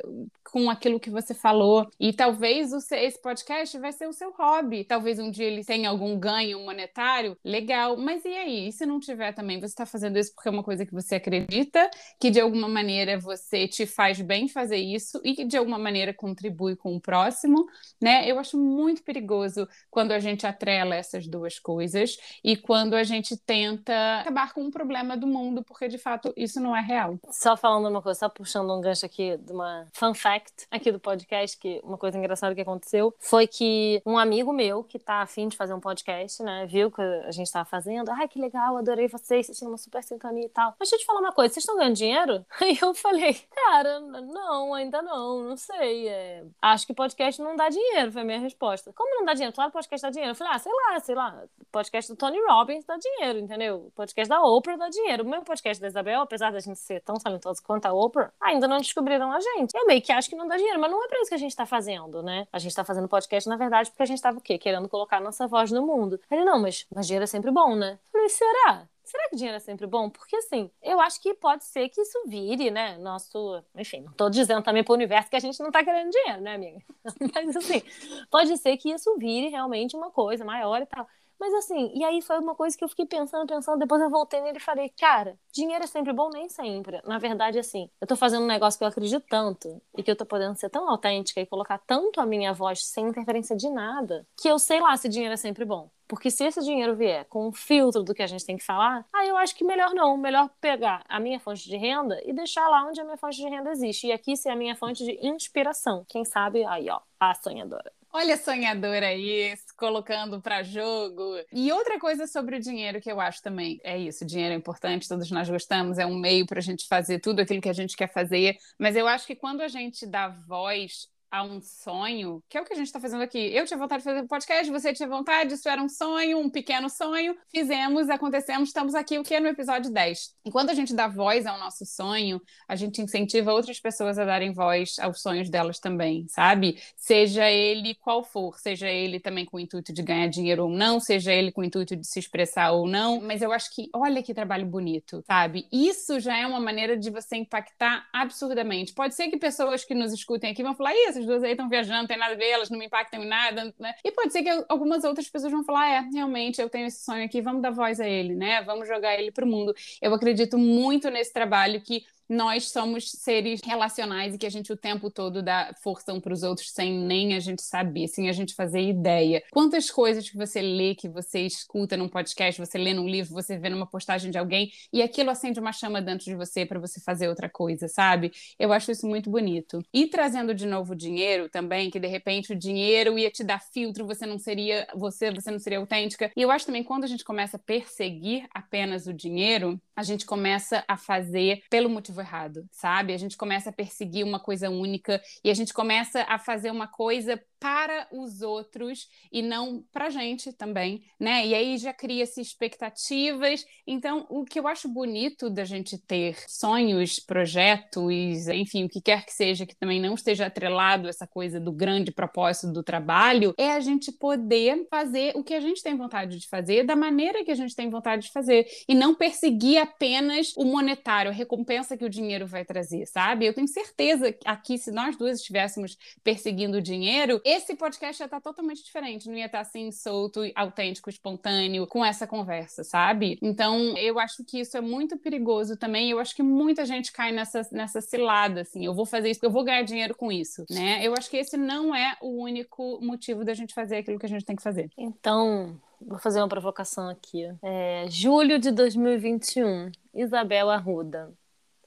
com 0.50 0.71
aquilo 0.71 1.00
que 1.00 1.11
você 1.11 1.35
falou. 1.35 1.88
E 1.99 2.12
talvez 2.12 2.73
esse 2.73 3.21
podcast 3.21 3.74
vai 3.78 3.93
ser 3.93 4.09
o 4.09 4.12
seu 4.12 4.33
hobby. 4.33 4.85
Talvez 4.85 5.19
um 5.19 5.31
dia 5.31 5.47
ele 5.47 5.64
tenha 5.64 5.88
algum 5.88 6.19
ganho 6.19 6.61
monetário, 6.61 7.37
legal. 7.45 7.97
Mas 7.97 8.25
e 8.25 8.28
aí? 8.28 8.69
E 8.69 8.73
se 8.73 8.87
não 8.87 9.00
tiver 9.00 9.33
também? 9.33 9.59
Você 9.59 9.66
está 9.66 9.87
fazendo 9.87 10.19
isso 10.19 10.35
porque 10.35 10.49
é 10.49 10.52
uma 10.52 10.62
coisa 10.62 10.85
que 10.85 10.93
você 10.93 11.16
acredita, 11.16 11.90
que 12.21 12.31
de 12.31 12.40
alguma 12.40 12.69
maneira 12.69 13.19
você 13.19 13.66
te 13.69 13.87
faz 13.87 14.21
bem 14.21 14.49
fazer 14.49 14.78
isso 14.78 15.21
e 15.25 15.35
que 15.35 15.45
de 15.45 15.57
alguma 15.57 15.78
maneira 15.78 16.12
contribui 16.12 16.76
com 16.76 16.95
o 16.95 17.00
próximo, 17.00 17.66
né? 18.00 18.31
Eu 18.31 18.38
acho 18.38 18.59
muito 18.59 19.02
perigoso 19.02 19.69
quando 19.90 20.12
a 20.12 20.19
gente 20.19 20.47
atrela 20.47 20.95
essas 20.95 21.26
duas 21.26 21.59
coisas 21.59 22.16
e 22.43 22.57
quando 22.57 22.95
a 22.95 23.04
gente 23.04 23.37
tenta 23.37 24.21
acabar 24.21 24.52
com 24.52 24.62
um 24.62 24.71
problema 24.71 25.16
do 25.16 25.26
mundo, 25.26 25.62
porque 25.62 25.88
de 25.88 25.99
fato 25.99 26.33
isso 26.37 26.61
não 26.61 26.76
é 26.76 26.81
real. 26.81 27.19
Só 27.31 27.57
falando 27.57 27.88
uma 27.88 28.02
coisa, 28.02 28.21
só 28.21 28.28
puxando 28.28 28.73
um 28.75 28.81
gancho 28.81 29.07
aqui 29.07 29.37
de 29.38 29.52
uma 29.52 29.87
fun 29.93 30.14
fact 30.14 30.66
aqui 30.71 30.90
do 30.90 31.00
podcast, 31.00 31.59
que 31.59 31.81
uma 31.83 31.99
coisa 31.99 32.19
engraçada 32.19 32.54
que 32.54 32.61
aconteceu 32.61 33.14
foi 33.19 33.47
que 33.47 33.63
um 34.06 34.18
amigo 34.18 34.52
meu 34.52 34.83
que 34.83 34.99
tá 34.99 35.23
afim 35.23 35.49
de 35.49 35.56
fazer 35.56 35.75
um 35.75 35.80
podcast, 35.80 36.42
né, 36.42 36.66
viu 36.66 36.90
que 36.90 37.00
a 37.00 37.30
gente 37.30 37.50
tava 37.50 37.64
fazendo, 37.64 38.11
ai 38.11 38.28
que 38.28 38.38
legal, 38.38 38.76
adorei 38.76 39.09
vocês, 39.09 39.47
vocês 39.47 39.59
tinham 39.59 39.71
uma 39.71 39.78
super 39.78 40.02
sintonia 40.02 40.47
e 40.47 40.49
tal. 40.49 40.75
Mas 40.78 40.88
deixa 40.88 40.97
eu 40.97 41.00
te 41.00 41.06
falar 41.06 41.21
uma 41.21 41.33
coisa, 41.33 41.52
vocês 41.52 41.62
estão 41.62 41.76
ganhando 41.76 41.94
dinheiro? 41.94 42.47
Aí 42.61 42.78
eu 42.80 42.94
falei, 42.94 43.35
cara, 43.54 44.00
não, 44.00 44.75
ainda 44.75 45.02
não, 45.02 45.42
não 45.42 45.56
sei. 45.56 46.09
É... 46.09 46.44
Acho 46.61 46.87
que 46.87 46.94
podcast 46.94 47.40
não 47.42 47.56
dá 47.56 47.68
dinheiro, 47.68 48.12
foi 48.12 48.23
a 48.23 48.25
minha 48.25 48.40
resposta. 48.40 48.92
Como 48.92 49.14
não 49.16 49.25
dá 49.25 49.35
dinheiro? 49.35 49.54
Claro, 49.54 49.71
podcast 49.71 50.02
dá 50.02 50.11
dinheiro. 50.11 50.33
Eu 50.33 50.35
falei, 50.35 50.54
ah, 50.54 50.59
sei 50.59 50.73
lá, 50.73 51.00
sei 51.00 51.14
lá, 51.14 51.45
podcast 51.71 52.12
do 52.12 52.17
Tony 52.17 52.39
Robbins 52.49 52.84
dá 52.84 52.97
dinheiro, 52.97 53.39
entendeu? 53.39 53.93
Podcast 53.95 54.28
da 54.28 54.43
Oprah 54.43 54.76
dá 54.76 54.89
dinheiro. 54.89 55.25
O 55.25 55.28
meu 55.28 55.43
podcast 55.43 55.80
da 55.80 55.89
Isabel, 55.89 56.21
apesar 56.21 56.52
da 56.52 56.60
gente 56.60 56.78
ser 56.78 57.00
tão 57.00 57.17
talentoso 57.17 57.62
quanto 57.62 57.86
a 57.86 57.93
Oprah, 57.93 58.32
ainda 58.41 58.69
não 58.69 58.78
descobriram 58.78 59.32
a 59.32 59.41
gente. 59.41 59.73
Eu 59.75 59.86
meio 59.86 60.00
que 60.00 60.12
acho 60.12 60.28
que 60.28 60.36
não 60.36 60.47
dá 60.47 60.56
dinheiro, 60.56 60.80
mas 60.80 60.91
não 60.91 61.04
é 61.04 61.08
para 61.08 61.21
isso 61.21 61.28
que 61.28 61.34
a 61.34 61.39
gente 61.39 61.50
está 61.50 61.67
fazendo, 61.67 62.23
né? 62.23 62.47
A 62.52 62.58
gente 62.58 62.71
está 62.71 62.84
fazendo 62.84 63.08
podcast, 63.08 63.44
na 63.49 63.57
verdade, 63.57 63.91
porque 63.91 64.02
a 64.02 64.07
gente 64.07 64.19
estava 64.19 64.39
o 64.39 64.41
quê? 64.41 64.59
Querendo 64.59 64.89
colocar 64.89 65.21
nossa 65.21 65.47
voz 65.47 65.71
no 65.71 65.87
mundo. 65.87 66.21
Ele, 66.30 66.45
não, 66.45 66.61
mas, 66.61 66.87
mas 66.95 67.07
dinheiro 67.07 67.25
é 67.25 67.26
sempre 67.26 67.50
bom, 67.50 67.75
né? 67.75 67.99
Falei, 68.13 68.28
será? 68.28 68.89
Será 69.04 69.28
que 69.28 69.37
dinheiro 69.37 69.57
é 69.57 69.61
sempre 69.61 69.87
bom? 69.87 70.09
Porque 70.09 70.35
assim, 70.37 70.71
eu 70.83 70.99
acho 70.99 71.21
que 71.21 71.35
pode 71.35 71.65
ser 71.65 71.91
que 71.91 72.00
isso 72.00 72.19
vire, 72.26 72.71
né? 72.71 72.97
Nosso. 72.97 73.63
Enfim, 73.76 74.00
não 74.00 74.13
tô 74.13 74.30
dizendo 74.30 74.63
também 74.63 74.83
pro 74.83 74.95
universo 74.95 75.28
que 75.28 75.37
a 75.37 75.41
gente 75.41 75.63
não 75.63 75.71
tá 75.71 75.85
querendo 75.85 76.11
dinheiro, 76.11 76.41
né, 76.41 76.54
amiga? 76.54 76.78
Mas 77.35 77.54
assim, 77.54 77.83
pode 78.30 78.57
ser 78.57 78.76
que 78.78 78.91
isso 78.91 79.15
vire 79.19 79.49
realmente 79.49 79.95
uma 79.95 80.11
coisa 80.11 80.45
maior 80.45 80.80
e 80.80 80.87
tal. 80.87 81.07
Mas 81.38 81.52
assim, 81.54 81.90
e 81.94 82.04
aí 82.04 82.23
foi 82.23 82.38
uma 82.38 82.54
coisa 82.54 82.76
que 82.76 82.84
eu 82.84 82.88
fiquei 82.88 83.06
pensando, 83.06 83.47
pensando, 83.47 83.78
depois 83.78 84.00
eu 84.00 84.10
voltei 84.10 84.40
nele 84.40 84.58
e 84.58 84.60
falei, 84.60 84.88
cara, 84.99 85.38
dinheiro 85.52 85.84
é 85.84 85.86
sempre 85.86 86.12
bom, 86.12 86.30
nem 86.30 86.49
sempre. 86.49 87.00
Na 87.04 87.18
verdade, 87.18 87.58
assim, 87.58 87.88
eu 88.00 88.06
tô 88.06 88.16
fazendo 88.16 88.44
um 88.44 88.49
negócio 88.49 88.78
que 88.78 88.84
eu 88.84 88.88
acredito 88.88 89.25
tanto 89.28 89.80
e 89.97 90.02
que 90.02 90.10
eu 90.10 90.16
tô 90.16 90.25
podendo 90.25 90.56
ser 90.56 90.70
tão 90.70 90.88
autêntica 90.88 91.40
e 91.40 91.47
colocar 91.47 91.78
tanto 91.78 92.20
a 92.20 92.26
minha 92.26 92.52
voz 92.52 92.84
sem 92.84 93.06
interferência 93.06 93.56
de 93.56 93.68
nada, 93.68 94.26
que 94.40 94.49
eu 94.49 94.58
sei 94.58 94.80
lá 94.80 94.97
se 94.97 95.08
dinheiro 95.08 95.34
é 95.34 95.36
sempre 95.36 95.64
bom. 95.64 95.90
Porque 96.06 96.30
se 96.30 96.44
esse 96.44 96.60
dinheiro 96.60 96.94
vier 96.94 97.25
com 97.26 97.49
um 97.49 97.52
filtro 97.52 98.02
do 98.02 98.14
que 98.14 98.23
a 98.23 98.26
gente 98.26 98.44
tem 98.44 98.56
que 98.56 98.64
falar, 98.64 99.06
aí 99.12 99.28
eu 99.28 99.36
acho 99.36 99.56
que 99.56 99.64
melhor 99.64 99.94
não. 99.94 100.16
Melhor 100.16 100.50
pegar 100.60 101.02
a 101.08 101.18
minha 101.18 101.40
fonte 101.40 101.68
de 101.68 101.76
renda 101.76 102.20
e 102.25 102.32
deixar 102.32 102.68
lá 102.68 102.86
onde 102.86 103.00
a 103.00 103.04
minha 103.04 103.16
fonte 103.16 103.36
de 103.36 103.49
renda 103.49 103.70
existe. 103.70 104.06
E 104.06 104.12
aqui 104.12 104.36
ser 104.36 104.50
a 104.50 104.56
minha 104.56 104.76
fonte 104.76 105.04
de 105.04 105.18
inspiração. 105.26 106.04
Quem 106.08 106.25
sabe, 106.25 106.64
aí, 106.64 106.90
ó, 106.90 107.00
a 107.18 107.34
sonhadora. 107.34 107.90
Olha 108.17 108.37
sonhadora 108.37 109.09
aí, 109.09 109.57
colocando 109.77 110.41
para 110.41 110.63
jogo. 110.63 111.35
E 111.53 111.73
outra 111.73 111.99
coisa 111.99 112.29
sobre 112.29 112.57
o 112.57 112.61
dinheiro 112.61 113.00
que 113.00 113.11
eu 113.11 113.21
acho 113.21 113.43
também 113.43 113.81
é 113.83 113.99
isso: 113.99 114.25
dinheiro 114.25 114.55
é 114.55 114.57
importante, 114.57 115.09
todos 115.09 115.29
nós 115.33 115.50
gostamos, 115.50 115.99
é 115.99 116.07
um 116.07 116.15
meio 116.15 116.47
para 116.47 116.61
a 116.61 116.63
gente 116.63 116.87
fazer 116.87 117.19
tudo 117.19 117.41
aquilo 117.41 117.61
que 117.61 117.69
a 117.69 117.73
gente 117.73 117.97
quer 117.97 118.07
fazer. 118.13 118.57
Mas 118.79 118.95
eu 118.95 119.09
acho 119.09 119.27
que 119.27 119.35
quando 119.35 119.63
a 119.63 119.69
gente 119.69 120.07
dá 120.07 120.29
voz 120.29 121.09
a 121.34 121.42
um 121.42 121.60
sonho, 121.60 122.40
que 122.49 122.56
é 122.56 122.60
o 122.60 122.64
que 122.64 122.73
a 122.73 122.76
gente 122.76 122.86
está 122.86 123.00
fazendo 123.00 123.23
aqui. 123.23 123.38
Eu 123.52 123.66
tinha 123.66 123.76
vontade 123.76 124.04
de 124.04 124.08
fazer 124.08 124.25
podcast, 124.28 124.70
você 124.70 124.92
tinha 124.92 125.08
vontade, 125.08 125.54
isso 125.54 125.68
era 125.68 125.82
um 125.82 125.88
sonho, 125.88 126.38
um 126.38 126.49
pequeno 126.49 126.88
sonho. 126.88 127.36
Fizemos, 127.50 128.08
acontecemos, 128.08 128.68
estamos 128.68 128.94
aqui, 128.94 129.18
o 129.18 129.25
que 129.25 129.34
é 129.34 129.40
no 129.40 129.49
episódio 129.49 129.90
10. 129.90 130.32
E 130.44 130.50
quando 130.52 130.70
a 130.70 130.75
gente 130.75 130.94
dá 130.94 131.08
voz 131.08 131.44
ao 131.44 131.58
nosso 131.58 131.84
sonho, 131.84 132.40
a 132.68 132.76
gente 132.76 133.02
incentiva 133.02 133.52
outras 133.52 133.80
pessoas 133.80 134.16
a 134.16 134.25
darem 134.25 134.52
voz 134.52 134.97
aos 135.00 135.20
sonhos 135.20 135.50
delas 135.50 135.80
também, 135.80 136.25
sabe? 136.28 136.80
Seja 136.97 137.50
ele 137.50 137.97
qual 137.97 138.23
for, 138.23 138.56
seja 138.60 138.88
ele 138.88 139.18
também 139.18 139.44
com 139.44 139.56
o 139.56 139.60
intuito 139.60 139.92
de 139.92 140.02
ganhar 140.04 140.28
dinheiro 140.28 140.62
ou 140.66 140.70
não, 140.70 141.00
seja 141.00 141.32
ele 141.32 141.50
com 141.50 141.62
o 141.62 141.64
intuito 141.64 141.97
de 141.97 142.06
se 142.06 142.20
expressar 142.20 142.70
ou 142.70 142.86
não. 142.86 143.20
Mas 143.20 143.42
eu 143.42 143.50
acho 143.50 143.75
que, 143.75 143.90
olha 143.92 144.23
que 144.23 144.32
trabalho 144.32 144.66
bonito, 144.66 145.20
sabe? 145.26 145.66
Isso 145.73 146.20
já 146.20 146.38
é 146.38 146.47
uma 146.47 146.60
maneira 146.60 146.97
de 146.97 147.10
você 147.10 147.34
impactar 147.34 148.06
absurdamente. 148.12 148.94
Pode 148.94 149.16
ser 149.16 149.28
que 149.28 149.36
pessoas 149.36 149.84
que 149.84 149.97
nos 149.97 150.12
escutem 150.12 150.52
aqui 150.52 150.62
vão 150.62 150.76
falar, 150.76 150.94
isso 150.94 151.24
essas 151.25 151.26
duas 151.26 151.43
aí 151.43 151.52
estão 151.52 151.69
viajando, 151.69 152.06
tem 152.06 152.17
nada 152.17 152.34
a 152.34 152.37
ver, 152.37 152.50
elas 152.50 152.71
não 152.71 152.78
me 152.78 152.87
impactam 152.87 153.23
em 153.23 153.26
nada, 153.26 153.75
né? 153.78 153.95
E 154.04 154.13
pode 154.13 154.32
ser 154.32 154.43
que 154.43 154.65
algumas 154.69 155.02
outras 155.04 155.28
pessoas 155.28 155.52
vão 155.52 155.65
falar, 155.65 155.89
é, 155.89 156.00
realmente, 156.13 156.60
eu 156.60 156.69
tenho 156.69 156.87
esse 156.87 157.04
sonho 157.04 157.25
aqui, 157.25 157.41
vamos 157.41 157.63
dar 157.63 157.71
voz 157.71 157.99
a 158.00 158.08
ele, 158.08 158.34
né? 158.34 158.63
Vamos 158.63 158.87
jogar 158.87 159.19
ele 159.19 159.32
para 159.32 159.45
o 159.45 159.49
mundo. 159.49 159.75
Eu 160.00 160.15
acredito 160.15 160.56
muito 160.58 161.10
nesse 161.10 161.32
trabalho 161.32 161.80
que 161.80 162.04
nós 162.28 162.71
somos 162.71 163.10
seres 163.10 163.60
relacionais 163.65 164.34
e 164.34 164.39
que 164.39 164.47
a 164.47 164.50
gente 164.50 164.73
o 164.73 164.76
tempo 164.76 165.10
todo 165.10 165.43
dá 165.43 165.75
força 165.82 166.13
um 166.13 166.21
para 166.21 166.32
os 166.32 166.43
outros 166.43 166.71
sem 166.71 166.93
nem 166.93 167.34
a 167.34 167.41
gente 167.41 167.63
saber, 167.63 168.08
sem 168.08 168.28
a 168.28 168.32
gente 168.32 168.54
fazer 168.54 168.80
ideia. 168.80 169.43
Quantas 169.50 169.91
coisas 169.91 170.28
que 170.28 170.37
você 170.37 170.60
lê, 170.60 170.95
que 170.95 171.08
você 171.08 171.41
escuta 171.41 171.97
num 171.97 172.08
podcast, 172.08 172.60
você 172.60 172.78
lê 172.78 172.95
num 172.95 173.08
livro, 173.08 173.32
você 173.32 173.58
vê 173.58 173.69
numa 173.69 173.87
postagem 173.87 174.30
de 174.30 174.39
alguém 174.39 174.71
e 174.93 175.02
aquilo 175.02 175.30
acende 175.30 175.60
uma 175.60 175.73
chama 175.73 176.00
dentro 176.00 176.25
de 176.25 176.34
você 176.34 176.65
para 176.65 176.80
você 176.80 177.00
fazer 177.00 177.28
outra 177.28 177.49
coisa, 177.49 177.89
sabe? 177.89 178.32
Eu 178.58 178.73
acho 178.73 178.91
isso 178.91 179.06
muito 179.06 179.30
bonito. 179.30 179.82
E 179.93 180.06
trazendo 180.06 180.54
de 180.54 180.67
novo 180.67 180.93
o 180.93 180.97
dinheiro 180.97 181.49
também, 181.49 181.91
que 181.91 182.00
de 182.00 182.08
repente 182.08 182.52
o 182.52 182.56
dinheiro 182.56 183.19
ia 183.19 183.30
te 183.30 183.45
dar 183.45 183.60
filtro, 183.60 184.06
você 184.06 184.26
não 184.26 184.39
seria 184.39 184.87
você, 184.95 185.30
você 185.30 185.50
não 185.50 185.58
seria 185.58 185.78
autêntica. 185.78 186.30
E 186.37 186.43
eu 186.43 186.50
acho 186.50 186.67
também 186.67 186.82
quando 186.82 187.04
a 187.04 187.08
gente 187.08 187.25
começa 187.25 187.56
a 187.56 187.60
perseguir 187.60 188.47
apenas 188.52 189.06
o 189.06 189.13
dinheiro, 189.13 189.80
a 189.97 190.02
gente 190.02 190.26
começa 190.26 190.85
a 190.89 190.97
fazer 190.97 191.63
pelo 191.71 191.89
motivo 191.89 192.21
errado, 192.21 192.67
sabe? 192.71 193.13
A 193.13 193.19
gente 193.19 193.37
começa 193.37 193.71
a 193.71 193.73
perseguir 193.73 194.25
uma 194.25 194.41
coisa 194.41 194.71
única 194.71 195.23
e 195.43 195.50
a 195.50 195.54
gente 195.54 195.73
começa 195.73 196.23
a 196.23 196.39
fazer 196.39 196.71
uma 196.71 196.87
coisa 196.87 197.41
para 197.65 198.07
os 198.13 198.43
outros 198.43 199.09
e 199.33 199.41
não 199.41 199.83
para 199.91 200.09
a 200.09 200.11
gente 200.11 200.53
também, 200.53 201.03
né? 201.19 201.47
E 201.47 201.55
aí 201.55 201.79
já 201.79 201.95
cria-se 201.95 202.39
expectativas. 202.39 203.65
Então, 203.87 204.27
o 204.29 204.45
que 204.45 204.61
eu 204.61 204.69
acho 204.69 204.87
bonito 204.87 205.49
da 205.49 205.65
gente 205.65 205.97
ter 205.97 206.37
sonhos, 206.47 207.19
projetos, 207.19 208.49
enfim, 208.49 208.85
o 208.85 208.89
que 208.91 209.00
quer 209.00 209.25
que 209.25 209.33
seja, 209.33 209.65
que 209.65 209.75
também 209.75 209.99
não 209.99 210.13
esteja 210.13 210.45
atrelado 210.45 211.07
a 211.07 211.09
essa 211.09 211.27
coisa 211.27 211.59
do 211.59 211.73
grande 211.73 212.13
propósito 212.13 212.71
do 212.71 212.83
trabalho, 212.83 213.55
é 213.57 213.71
a 213.71 213.81
gente 213.81 214.13
poder 214.13 214.87
fazer 214.91 215.33
o 215.35 215.43
que 215.43 215.55
a 215.55 215.61
gente 215.61 215.83
tem 215.83 215.97
vontade 215.97 216.39
de 216.39 216.47
fazer, 216.47 216.85
da 216.85 216.95
maneira 216.95 217.43
que 217.47 217.50
a 217.50 217.55
gente 217.55 217.75
tem 217.75 217.89
vontade 217.89 218.27
de 218.27 218.31
fazer, 218.31 218.67
e 218.87 218.95
não 218.95 219.15
perseguir 219.15 219.79
apenas 219.79 220.53
o 220.55 220.67
monetário, 220.67 221.31
a 221.31 221.35
recompensa 221.35 221.97
que 221.97 222.05
o 222.05 222.11
dinheiro 222.11 222.47
vai 222.47 222.63
trazer, 222.63 223.07
sabe? 223.07 223.47
Eu 223.47 223.55
tenho 223.55 223.69
certeza 223.69 224.35
que 224.35 224.47
aqui, 224.47 224.77
se 224.77 224.93
nós 224.93 225.17
duas 225.17 225.39
estivéssemos 225.39 225.97
perseguindo 226.23 226.77
o 226.77 226.83
dinheiro, 226.83 227.41
esse 227.54 227.75
podcast 227.76 228.19
já 228.19 228.28
tá 228.28 228.40
totalmente 228.40 228.82
diferente, 228.82 229.28
não 229.28 229.36
ia 229.36 229.47
estar 229.47 229.58
tá, 229.58 229.62
assim 229.62 229.90
solto, 229.90 230.40
autêntico, 230.54 231.08
espontâneo 231.08 231.86
com 231.86 232.04
essa 232.04 232.26
conversa, 232.26 232.82
sabe? 232.82 233.38
Então, 233.40 233.97
eu 233.97 234.19
acho 234.19 234.45
que 234.45 234.60
isso 234.60 234.76
é 234.76 234.80
muito 234.80 235.17
perigoso 235.17 235.76
também. 235.76 236.10
Eu 236.10 236.19
acho 236.19 236.34
que 236.34 236.43
muita 236.43 236.84
gente 236.84 237.12
cai 237.12 237.32
nessa, 237.32 237.67
nessa 237.71 238.00
cilada, 238.00 238.62
assim, 238.62 238.84
eu 238.84 238.95
vou 238.95 239.06
fazer 239.06 239.30
isso 239.30 239.45
eu 239.45 239.50
vou 239.50 239.64
ganhar 239.64 239.82
dinheiro 239.82 240.14
com 240.14 240.32
isso, 240.32 240.64
né? 240.71 241.04
Eu 241.06 241.12
acho 241.12 241.28
que 241.28 241.36
esse 241.36 241.56
não 241.56 241.95
é 241.95 242.17
o 242.21 242.43
único 242.43 242.99
motivo 243.02 243.45
da 243.45 243.52
gente 243.52 243.75
fazer 243.75 243.99
aquilo 243.99 244.19
que 244.19 244.26
a 244.26 244.28
gente 244.28 244.45
tem 244.45 244.56
que 244.56 244.62
fazer. 244.62 244.90
Então, 244.97 245.78
vou 246.00 246.19
fazer 246.19 246.40
uma 246.40 246.49
provocação 246.49 247.08
aqui. 247.08 247.45
É, 247.62 248.06
julho 248.08 248.58
de 248.58 248.71
2021, 248.71 249.93
Isabel 250.14 250.71
Arruda. 250.71 251.32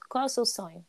Qual 0.08 0.22
é 0.22 0.26
o 0.26 0.30
seu 0.30 0.46
sonho? 0.46 0.84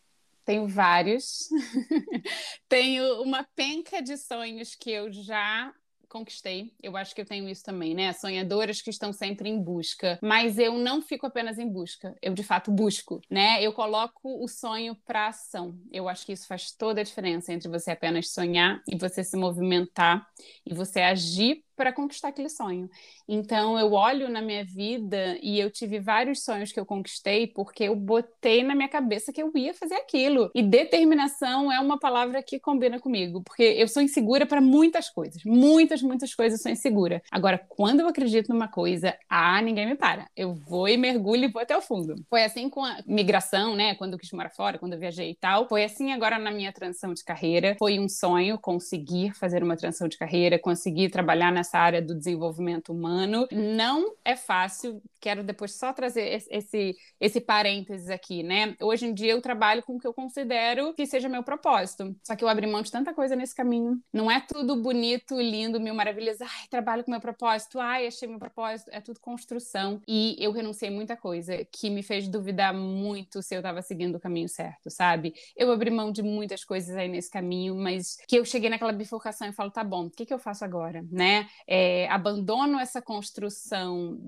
Tenho 0.50 0.68
vários. 0.68 1.48
tenho 2.68 3.22
uma 3.22 3.44
penca 3.56 4.02
de 4.02 4.18
sonhos 4.18 4.74
que 4.74 4.90
eu 4.90 5.12
já 5.14 5.72
conquistei. 6.08 6.74
Eu 6.82 6.98
acho 6.98 7.14
que 7.14 7.22
eu 7.22 7.26
tenho 7.26 7.48
isso 7.48 7.64
também, 7.64 7.94
né? 7.94 8.12
Sonhadoras 8.14 8.82
que 8.82 8.90
estão 8.90 9.14
sempre 9.14 9.48
em 9.48 9.62
busca. 9.62 10.18
Mas 10.24 10.58
eu 10.58 10.74
não 10.74 11.04
fico 11.04 11.28
apenas 11.28 11.60
em 11.60 11.70
busca. 11.70 12.16
Eu, 12.20 12.34
de 12.34 12.42
fato, 12.42 12.72
busco, 12.72 13.22
né? 13.30 13.62
Eu 13.62 13.72
coloco 13.74 14.44
o 14.44 14.48
sonho 14.48 14.96
para 15.06 15.28
ação. 15.28 15.80
Eu 15.92 16.10
acho 16.10 16.26
que 16.26 16.34
isso 16.34 16.48
faz 16.48 16.72
toda 16.72 17.02
a 17.02 17.04
diferença 17.04 17.54
entre 17.54 17.70
você 17.70 17.92
apenas 17.92 18.32
sonhar 18.32 18.82
e 18.88 18.98
você 18.98 19.24
se 19.24 19.38
movimentar 19.38 20.28
e 20.66 20.74
você 20.74 21.02
agir 21.02 21.64
para 21.80 21.94
conquistar 21.94 22.28
aquele 22.28 22.50
sonho. 22.50 22.90
Então 23.26 23.80
eu 23.80 23.94
olho 23.94 24.28
na 24.28 24.42
minha 24.42 24.66
vida 24.66 25.38
e 25.42 25.58
eu 25.58 25.72
tive 25.72 25.98
vários 25.98 26.44
sonhos 26.44 26.74
que 26.74 26.80
eu 26.80 26.86
conquistei 26.86 27.48
porque 27.48 27.86
eu 27.86 27.96
botei 27.96 28.64
na 28.64 28.76
minha 28.76 28.90
cabeça 28.90 29.32
que 29.32 29.42
eu 29.42 29.50
ia 29.56 29.74
fazer 29.74 29.96
aquilo. 29.96 30.52
E 30.54 30.62
determinação 30.62 31.72
é 31.72 31.80
uma 31.80 31.98
palavra 31.98 32.44
que 32.44 32.60
combina 32.60 33.00
comigo, 33.00 33.42
porque 33.44 33.64
eu 33.64 33.88
sou 33.88 34.04
insegura 34.04 34.46
para 34.46 34.60
muitas 34.60 35.10
coisas, 35.10 35.42
muitas, 35.46 36.02
muitas 36.02 36.36
coisas 36.36 36.62
sou 36.62 36.70
insegura. 36.70 37.22
Agora, 37.32 37.58
quando 37.70 38.02
eu 38.02 38.10
acredito 38.10 38.50
numa 38.50 38.68
coisa, 38.68 39.16
ah, 39.30 39.62
ninguém 39.62 39.88
me 39.88 39.96
para. 39.96 40.28
Eu 40.36 40.54
vou 40.54 40.90
e 40.90 40.98
mergulho 40.98 41.46
e 41.46 41.48
vou 41.48 41.62
até 41.62 41.78
o 41.78 41.82
fundo. 41.82 42.16
Foi 42.30 42.44
assim 42.44 42.70
com 42.70 42.84
a 42.84 42.98
migração, 43.08 43.74
né? 43.74 43.96
Quando 43.96 44.14
eu 44.14 44.20
quis 44.20 44.32
morar 44.34 44.50
fora, 44.50 44.78
quando 44.78 44.94
eu 44.94 45.00
viajei 45.00 45.32
e 45.32 45.36
tal. 45.36 45.70
Foi 45.70 45.86
assim 45.86 46.12
agora 46.12 46.38
na 46.38 46.52
minha 46.52 46.74
transição 46.74 47.14
de 47.14 47.24
carreira. 47.24 47.78
Foi 47.80 47.98
um 48.00 48.10
sonho 48.10 48.60
conseguir 48.60 49.34
fazer 49.34 49.64
uma 49.64 49.78
transição 49.78 50.10
de 50.10 50.18
carreira, 50.18 50.60
conseguir 50.60 51.10
trabalhar 51.10 51.52
nessa 51.52 51.69
nessa 51.70 51.80
área 51.80 52.02
do 52.02 52.16
desenvolvimento 52.16 52.92
humano. 52.92 53.48
Não 53.52 54.16
é 54.26 54.36
fácil, 54.36 55.02
quero 55.20 55.44
depois 55.44 55.76
só 55.76 55.94
trazer 55.94 56.44
esse, 56.50 56.96
esse 57.20 57.42
parênteses 57.42 58.10
aqui, 58.10 58.42
né? 58.42 58.76
Hoje 58.82 59.06
em 59.06 59.14
dia 59.14 59.32
eu 59.32 59.42
trabalho 59.42 59.84
com 59.84 59.96
o 59.96 60.00
que 60.00 60.08
eu 60.08 60.14
considero 60.14 60.94
que 60.94 61.06
seja 61.06 61.30
meu 61.30 61.44
propósito. 61.44 62.16
Só 62.24 62.36
que 62.36 62.44
eu 62.44 62.48
abri 62.48 62.66
mão 62.66 62.82
de 62.82 62.92
tanta 62.92 63.14
coisa 63.14 63.36
nesse 63.36 63.56
caminho. 63.56 64.02
Não 64.12 64.32
é 64.32 64.40
tudo 64.40 64.76
bonito, 64.76 65.40
lindo, 65.40 65.80
mil 65.80 65.94
maravilhas. 65.94 66.42
Ai, 66.42 66.68
trabalho 66.70 67.04
com 67.04 67.12
meu 67.12 67.20
propósito. 67.20 67.80
Ai, 67.80 68.08
achei 68.08 68.28
meu 68.28 68.40
propósito. 68.40 68.90
É 68.92 69.00
tudo 69.00 69.20
construção. 69.20 70.02
E 70.08 70.36
eu 70.40 70.52
renunciei 70.52 70.90
muita 70.90 71.16
coisa 71.16 71.66
que 71.72 71.90
me 71.90 72.02
fez 72.02 72.28
duvidar 72.28 72.74
muito 72.74 73.42
se 73.42 73.56
eu 73.56 73.60
estava 73.60 73.82
seguindo 73.82 74.16
o 74.16 74.20
caminho 74.20 74.50
certo, 74.50 74.90
sabe? 74.90 75.34
Eu 75.56 75.72
abri 75.72 75.92
mão 75.92 76.12
de 76.12 76.24
muitas 76.24 76.64
coisas 76.64 76.96
aí 76.96 77.08
nesse 77.08 77.30
caminho, 77.30 77.76
mas 77.76 78.18
que 78.28 78.38
eu 78.38 78.46
cheguei 78.46 78.70
naquela 78.70 78.92
bifurcação 78.92 79.48
e 79.48 79.54
falo, 79.54 79.72
tá 79.72 79.84
bom, 79.84 80.06
o 80.06 80.10
que, 80.10 80.26
que 80.26 80.34
eu 80.34 80.40
faço 80.40 80.64
agora, 80.64 81.06
né? 81.12 81.48
É, 81.68 82.08
abandono 82.10 82.80
essa 82.80 83.02
construção 83.02 84.20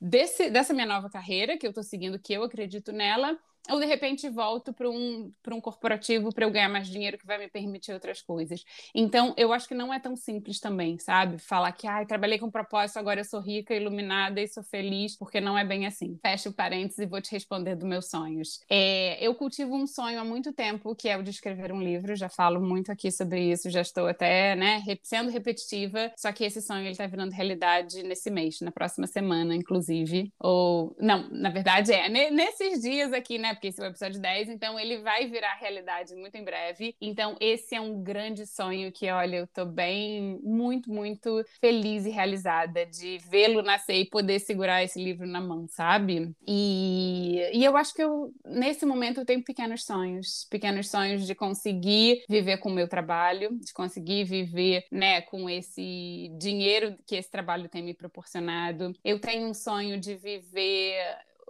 desse, 0.00 0.50
dessa 0.50 0.72
minha 0.72 0.86
nova 0.86 1.10
carreira, 1.10 1.58
que 1.58 1.66
eu 1.66 1.70
estou 1.70 1.84
seguindo, 1.84 2.18
que 2.18 2.32
eu 2.32 2.42
acredito 2.42 2.92
nela, 2.92 3.38
ou 3.68 3.78
de 3.78 3.86
repente 3.86 4.28
volto 4.28 4.72
para 4.72 4.88
um, 4.88 5.32
um 5.48 5.60
corporativo 5.60 6.32
para 6.32 6.44
eu 6.44 6.50
ganhar 6.50 6.68
mais 6.68 6.88
dinheiro 6.88 7.18
que 7.18 7.26
vai 7.26 7.38
me 7.38 7.48
permitir 7.48 7.92
outras 7.92 8.22
coisas. 8.22 8.64
Então, 8.94 9.34
eu 9.36 9.52
acho 9.52 9.68
que 9.68 9.74
não 9.74 9.92
é 9.92 9.98
tão 9.98 10.16
simples 10.16 10.60
também, 10.60 10.98
sabe? 10.98 11.38
Falar 11.38 11.72
que, 11.72 11.86
ai, 11.86 12.06
trabalhei 12.06 12.38
com 12.38 12.50
propósito, 12.50 12.98
agora 12.98 13.20
eu 13.20 13.24
sou 13.24 13.40
rica, 13.40 13.74
iluminada 13.74 14.40
e 14.40 14.48
sou 14.48 14.62
feliz, 14.62 15.16
porque 15.16 15.40
não 15.40 15.58
é 15.58 15.64
bem 15.64 15.86
assim. 15.86 16.18
Fecho 16.22 16.50
o 16.50 16.52
parênteses 16.52 16.98
e 16.98 17.06
vou 17.06 17.20
te 17.20 17.30
responder 17.30 17.76
dos 17.76 17.88
meus 17.88 18.08
sonhos. 18.08 18.60
É, 18.68 19.18
eu 19.24 19.34
cultivo 19.34 19.74
um 19.74 19.86
sonho 19.86 20.20
há 20.20 20.24
muito 20.24 20.52
tempo, 20.52 20.94
que 20.94 21.08
é 21.08 21.16
o 21.16 21.22
de 21.22 21.30
escrever 21.30 21.72
um 21.72 21.82
livro, 21.82 22.14
já 22.16 22.28
falo 22.28 22.60
muito 22.60 22.90
aqui 22.90 23.10
sobre 23.10 23.50
isso, 23.50 23.70
já 23.70 23.80
estou 23.80 24.06
até, 24.06 24.54
né, 24.56 24.82
sendo 25.02 25.30
repetitiva, 25.30 26.12
só 26.16 26.32
que 26.32 26.44
esse 26.44 26.60
sonho 26.60 26.86
ele 26.86 26.96
tá 26.96 27.06
virando 27.06 27.32
realidade 27.32 28.02
nesse 28.02 28.30
mês, 28.30 28.60
na 28.60 28.70
próxima 28.70 29.06
semana, 29.06 29.54
inclusive. 29.54 30.32
Ou, 30.38 30.94
não, 30.98 31.28
na 31.30 31.50
verdade 31.50 31.92
é, 31.92 32.08
nesses 32.30 32.80
dias 32.80 33.12
aqui, 33.12 33.38
né, 33.38 33.49
porque 33.54 33.68
esse 33.68 33.80
é 33.80 33.84
o 33.84 33.88
episódio 33.88 34.20
10, 34.20 34.48
então 34.48 34.78
ele 34.78 34.98
vai 34.98 35.26
virar 35.26 35.54
realidade 35.54 36.14
muito 36.14 36.36
em 36.36 36.44
breve. 36.44 36.94
Então, 37.00 37.36
esse 37.40 37.74
é 37.74 37.80
um 37.80 38.02
grande 38.02 38.46
sonho 38.46 38.92
que, 38.92 39.10
olha, 39.10 39.36
eu 39.36 39.46
tô 39.46 39.64
bem, 39.64 40.38
muito, 40.42 40.90
muito 40.90 41.44
feliz 41.60 42.06
e 42.06 42.10
realizada 42.10 42.86
de 42.86 43.18
vê-lo 43.30 43.62
nascer 43.62 43.96
e 43.96 44.04
poder 44.08 44.38
segurar 44.40 44.82
esse 44.82 45.02
livro 45.02 45.26
na 45.26 45.40
mão, 45.40 45.66
sabe? 45.68 46.34
E, 46.46 47.50
e 47.52 47.64
eu 47.64 47.76
acho 47.76 47.94
que 47.94 48.02
eu, 48.02 48.32
nesse 48.44 48.84
momento, 48.86 49.20
eu 49.20 49.26
tenho 49.26 49.42
pequenos 49.42 49.84
sonhos, 49.84 50.46
pequenos 50.50 50.90
sonhos 50.90 51.26
de 51.26 51.34
conseguir 51.34 52.24
viver 52.28 52.58
com 52.58 52.68
o 52.68 52.74
meu 52.74 52.88
trabalho, 52.88 53.58
de 53.58 53.72
conseguir 53.72 54.24
viver, 54.24 54.84
né, 54.90 55.20
com 55.22 55.48
esse 55.48 56.30
dinheiro 56.38 56.96
que 57.06 57.16
esse 57.16 57.30
trabalho 57.30 57.68
tem 57.68 57.82
me 57.82 57.94
proporcionado. 57.94 58.92
Eu 59.04 59.20
tenho 59.20 59.48
um 59.48 59.54
sonho 59.54 59.98
de 59.98 60.14
viver 60.14 60.96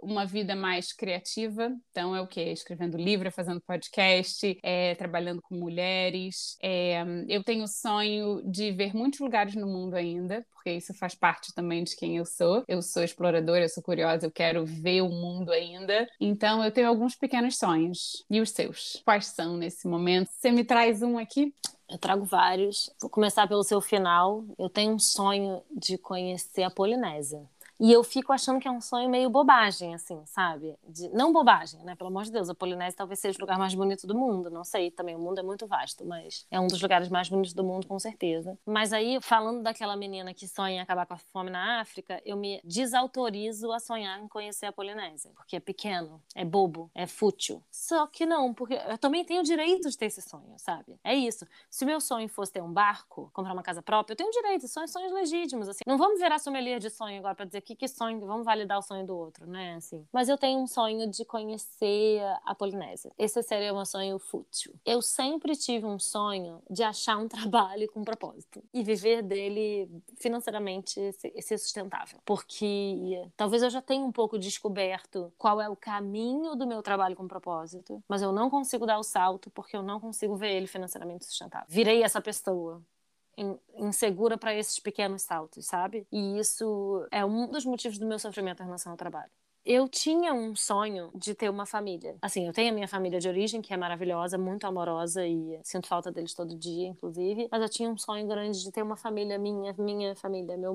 uma 0.01 0.25
vida 0.25 0.55
mais 0.55 0.91
criativa. 0.93 1.71
Então, 1.91 2.15
é 2.15 2.21
o 2.21 2.27
quê? 2.27 2.51
Escrevendo 2.51 2.97
livro, 2.97 3.31
fazendo 3.31 3.61
podcast, 3.61 4.57
é, 4.63 4.95
trabalhando 4.95 5.41
com 5.41 5.55
mulheres. 5.55 6.57
É, 6.61 7.03
eu 7.27 7.43
tenho 7.43 7.63
o 7.63 7.67
sonho 7.67 8.41
de 8.43 8.71
ver 8.71 8.95
muitos 8.95 9.19
lugares 9.19 9.55
no 9.55 9.67
mundo 9.67 9.95
ainda, 9.95 10.45
porque 10.53 10.71
isso 10.71 10.93
faz 10.93 11.15
parte 11.15 11.53
também 11.53 11.83
de 11.83 11.95
quem 11.95 12.17
eu 12.17 12.25
sou. 12.25 12.63
Eu 12.67 12.81
sou 12.81 13.03
exploradora, 13.03 13.63
eu 13.63 13.69
sou 13.69 13.83
curiosa, 13.83 14.25
eu 14.25 14.31
quero 14.31 14.65
ver 14.65 15.01
o 15.01 15.09
mundo 15.09 15.51
ainda. 15.51 16.07
Então, 16.19 16.63
eu 16.63 16.71
tenho 16.71 16.87
alguns 16.87 17.15
pequenos 17.15 17.57
sonhos. 17.57 18.25
E 18.29 18.41
os 18.41 18.51
seus? 18.51 19.01
Quais 19.05 19.27
são 19.27 19.57
nesse 19.57 19.87
momento? 19.87 20.29
Você 20.31 20.51
me 20.51 20.63
traz 20.63 21.01
um 21.01 21.17
aqui? 21.17 21.53
Eu 21.89 21.97
trago 21.97 22.23
vários. 22.23 22.89
Vou 23.01 23.09
começar 23.09 23.47
pelo 23.47 23.63
seu 23.63 23.81
final. 23.81 24.45
Eu 24.57 24.69
tenho 24.69 24.93
um 24.93 24.99
sonho 24.99 25.61
de 25.69 25.97
conhecer 25.97 26.63
a 26.63 26.71
Polinésia. 26.71 27.41
E 27.83 27.91
eu 27.91 28.03
fico 28.03 28.31
achando 28.31 28.59
que 28.59 28.67
é 28.67 28.71
um 28.71 28.79
sonho 28.79 29.09
meio 29.09 29.27
bobagem, 29.27 29.95
assim, 29.95 30.21
sabe? 30.27 30.77
De, 30.87 31.09
não 31.09 31.33
bobagem, 31.33 31.83
né? 31.83 31.95
Pelo 31.95 32.11
amor 32.11 32.25
de 32.25 32.31
Deus, 32.31 32.47
a 32.47 32.53
Polinésia 32.53 32.95
talvez 32.95 33.19
seja 33.19 33.39
o 33.39 33.41
lugar 33.41 33.57
mais 33.57 33.73
bonito 33.73 34.05
do 34.05 34.13
mundo, 34.13 34.51
não 34.51 34.63
sei, 34.63 34.91
também 34.91 35.15
o 35.15 35.19
mundo 35.19 35.39
é 35.39 35.43
muito 35.43 35.65
vasto, 35.65 36.05
mas 36.05 36.45
é 36.51 36.59
um 36.59 36.67
dos 36.67 36.79
lugares 36.79 37.09
mais 37.09 37.27
bonitos 37.27 37.55
do 37.55 37.63
mundo, 37.63 37.87
com 37.87 37.97
certeza. 37.97 38.55
Mas 38.67 38.93
aí, 38.93 39.19
falando 39.19 39.63
daquela 39.63 39.95
menina 39.95 40.31
que 40.31 40.47
sonha 40.47 40.75
em 40.75 40.79
acabar 40.79 41.07
com 41.07 41.15
a 41.15 41.17
fome 41.17 41.49
na 41.49 41.81
África, 41.81 42.21
eu 42.23 42.37
me 42.37 42.61
desautorizo 42.63 43.71
a 43.71 43.79
sonhar 43.79 44.21
em 44.21 44.27
conhecer 44.27 44.67
a 44.67 44.71
Polinésia, 44.71 45.31
porque 45.33 45.55
é 45.55 45.59
pequeno, 45.59 46.21
é 46.35 46.45
bobo, 46.45 46.91
é 46.93 47.07
fútil. 47.07 47.63
Só 47.71 48.05
que 48.05 48.27
não, 48.27 48.53
porque 48.53 48.75
eu 48.75 48.97
também 48.99 49.25
tenho 49.25 49.41
o 49.41 49.43
direito 49.43 49.89
de 49.89 49.97
ter 49.97 50.05
esse 50.05 50.21
sonho, 50.21 50.53
sabe? 50.57 50.99
É 51.03 51.15
isso. 51.15 51.47
Se 51.67 51.83
o 51.83 51.87
meu 51.87 51.99
sonho 51.99 52.29
fosse 52.29 52.51
ter 52.51 52.61
um 52.61 52.71
barco, 52.71 53.31
comprar 53.33 53.53
uma 53.53 53.63
casa 53.63 53.81
própria, 53.81 54.13
eu 54.13 54.17
tenho 54.17 54.29
direito, 54.29 54.67
são 54.67 54.87
sonhos 54.87 55.11
legítimos, 55.11 55.67
assim. 55.67 55.81
Não 55.87 55.97
vamos 55.97 56.19
virar 56.19 56.37
sommelier 56.37 56.79
de 56.79 56.91
sonho 56.91 57.17
agora 57.17 57.33
pra 57.33 57.45
dizer 57.45 57.61
que 57.61 57.70
que, 57.71 57.75
que 57.75 57.87
sonho, 57.87 58.19
vamos 58.25 58.45
validar 58.45 58.77
o 58.77 58.81
sonho 58.81 59.05
do 59.05 59.15
outro, 59.15 59.47
né? 59.47 59.75
Assim. 59.75 60.05
Mas 60.11 60.29
eu 60.29 60.37
tenho 60.37 60.59
um 60.59 60.67
sonho 60.67 61.09
de 61.09 61.23
conhecer 61.25 62.21
a 62.45 62.53
Polinésia. 62.53 63.11
Esse 63.17 63.41
seria 63.41 63.73
um 63.73 63.85
sonho 63.85 64.19
fútil. 64.19 64.73
Eu 64.85 65.01
sempre 65.01 65.55
tive 65.55 65.85
um 65.85 65.99
sonho 65.99 66.61
de 66.69 66.83
achar 66.83 67.17
um 67.17 67.27
trabalho 67.29 67.89
com 67.91 68.03
propósito 68.03 68.63
e 68.73 68.83
viver 68.83 69.21
dele 69.21 69.89
financeiramente 70.19 70.99
ser 71.13 71.57
sustentável. 71.57 72.19
Porque 72.25 73.29
talvez 73.35 73.63
eu 73.63 73.69
já 73.69 73.81
tenha 73.81 74.03
um 74.03 74.11
pouco 74.11 74.37
descoberto 74.37 75.31
qual 75.37 75.61
é 75.61 75.69
o 75.69 75.75
caminho 75.75 76.55
do 76.55 76.67
meu 76.67 76.81
trabalho 76.81 77.15
com 77.15 77.27
propósito, 77.27 78.03
mas 78.07 78.21
eu 78.21 78.31
não 78.31 78.49
consigo 78.49 78.85
dar 78.85 78.99
o 78.99 79.03
salto 79.03 79.49
porque 79.51 79.75
eu 79.75 79.83
não 79.83 79.99
consigo 79.99 80.35
ver 80.35 80.53
ele 80.53 80.67
financeiramente 80.67 81.25
sustentável. 81.25 81.67
Virei 81.69 82.03
essa 82.03 82.21
pessoa 82.21 82.81
insegura 83.75 84.37
para 84.37 84.53
esses 84.55 84.79
pequenos 84.79 85.23
saltos, 85.23 85.65
sabe? 85.65 86.07
E 86.11 86.39
isso 86.39 87.07
é 87.11 87.25
um 87.25 87.47
dos 87.49 87.65
motivos 87.65 87.97
do 87.97 88.07
meu 88.07 88.19
sofrimento 88.19 88.61
em 88.61 88.65
relação 88.65 88.91
ao 88.91 88.97
trabalho. 88.97 89.31
Eu 89.63 89.87
tinha 89.87 90.33
um 90.33 90.55
sonho 90.55 91.11
de 91.13 91.35
ter 91.35 91.47
uma 91.47 91.67
família. 91.67 92.17
Assim, 92.19 92.47
eu 92.47 92.53
tenho 92.53 92.71
a 92.71 92.73
minha 92.73 92.87
família 92.87 93.19
de 93.19 93.27
origem, 93.29 93.61
que 93.61 93.71
é 93.71 93.77
maravilhosa, 93.77 94.35
muito 94.35 94.65
amorosa 94.65 95.25
e 95.27 95.59
sinto 95.63 95.87
falta 95.87 96.11
deles 96.11 96.33
todo 96.33 96.57
dia, 96.57 96.87
inclusive. 96.87 97.47
Mas 97.51 97.61
eu 97.61 97.69
tinha 97.69 97.87
um 97.87 97.95
sonho 97.97 98.27
grande 98.27 98.63
de 98.63 98.71
ter 98.71 98.81
uma 98.81 98.97
família 98.97 99.37
minha, 99.37 99.71
minha 99.77 100.15
família, 100.15 100.57
meu 100.57 100.73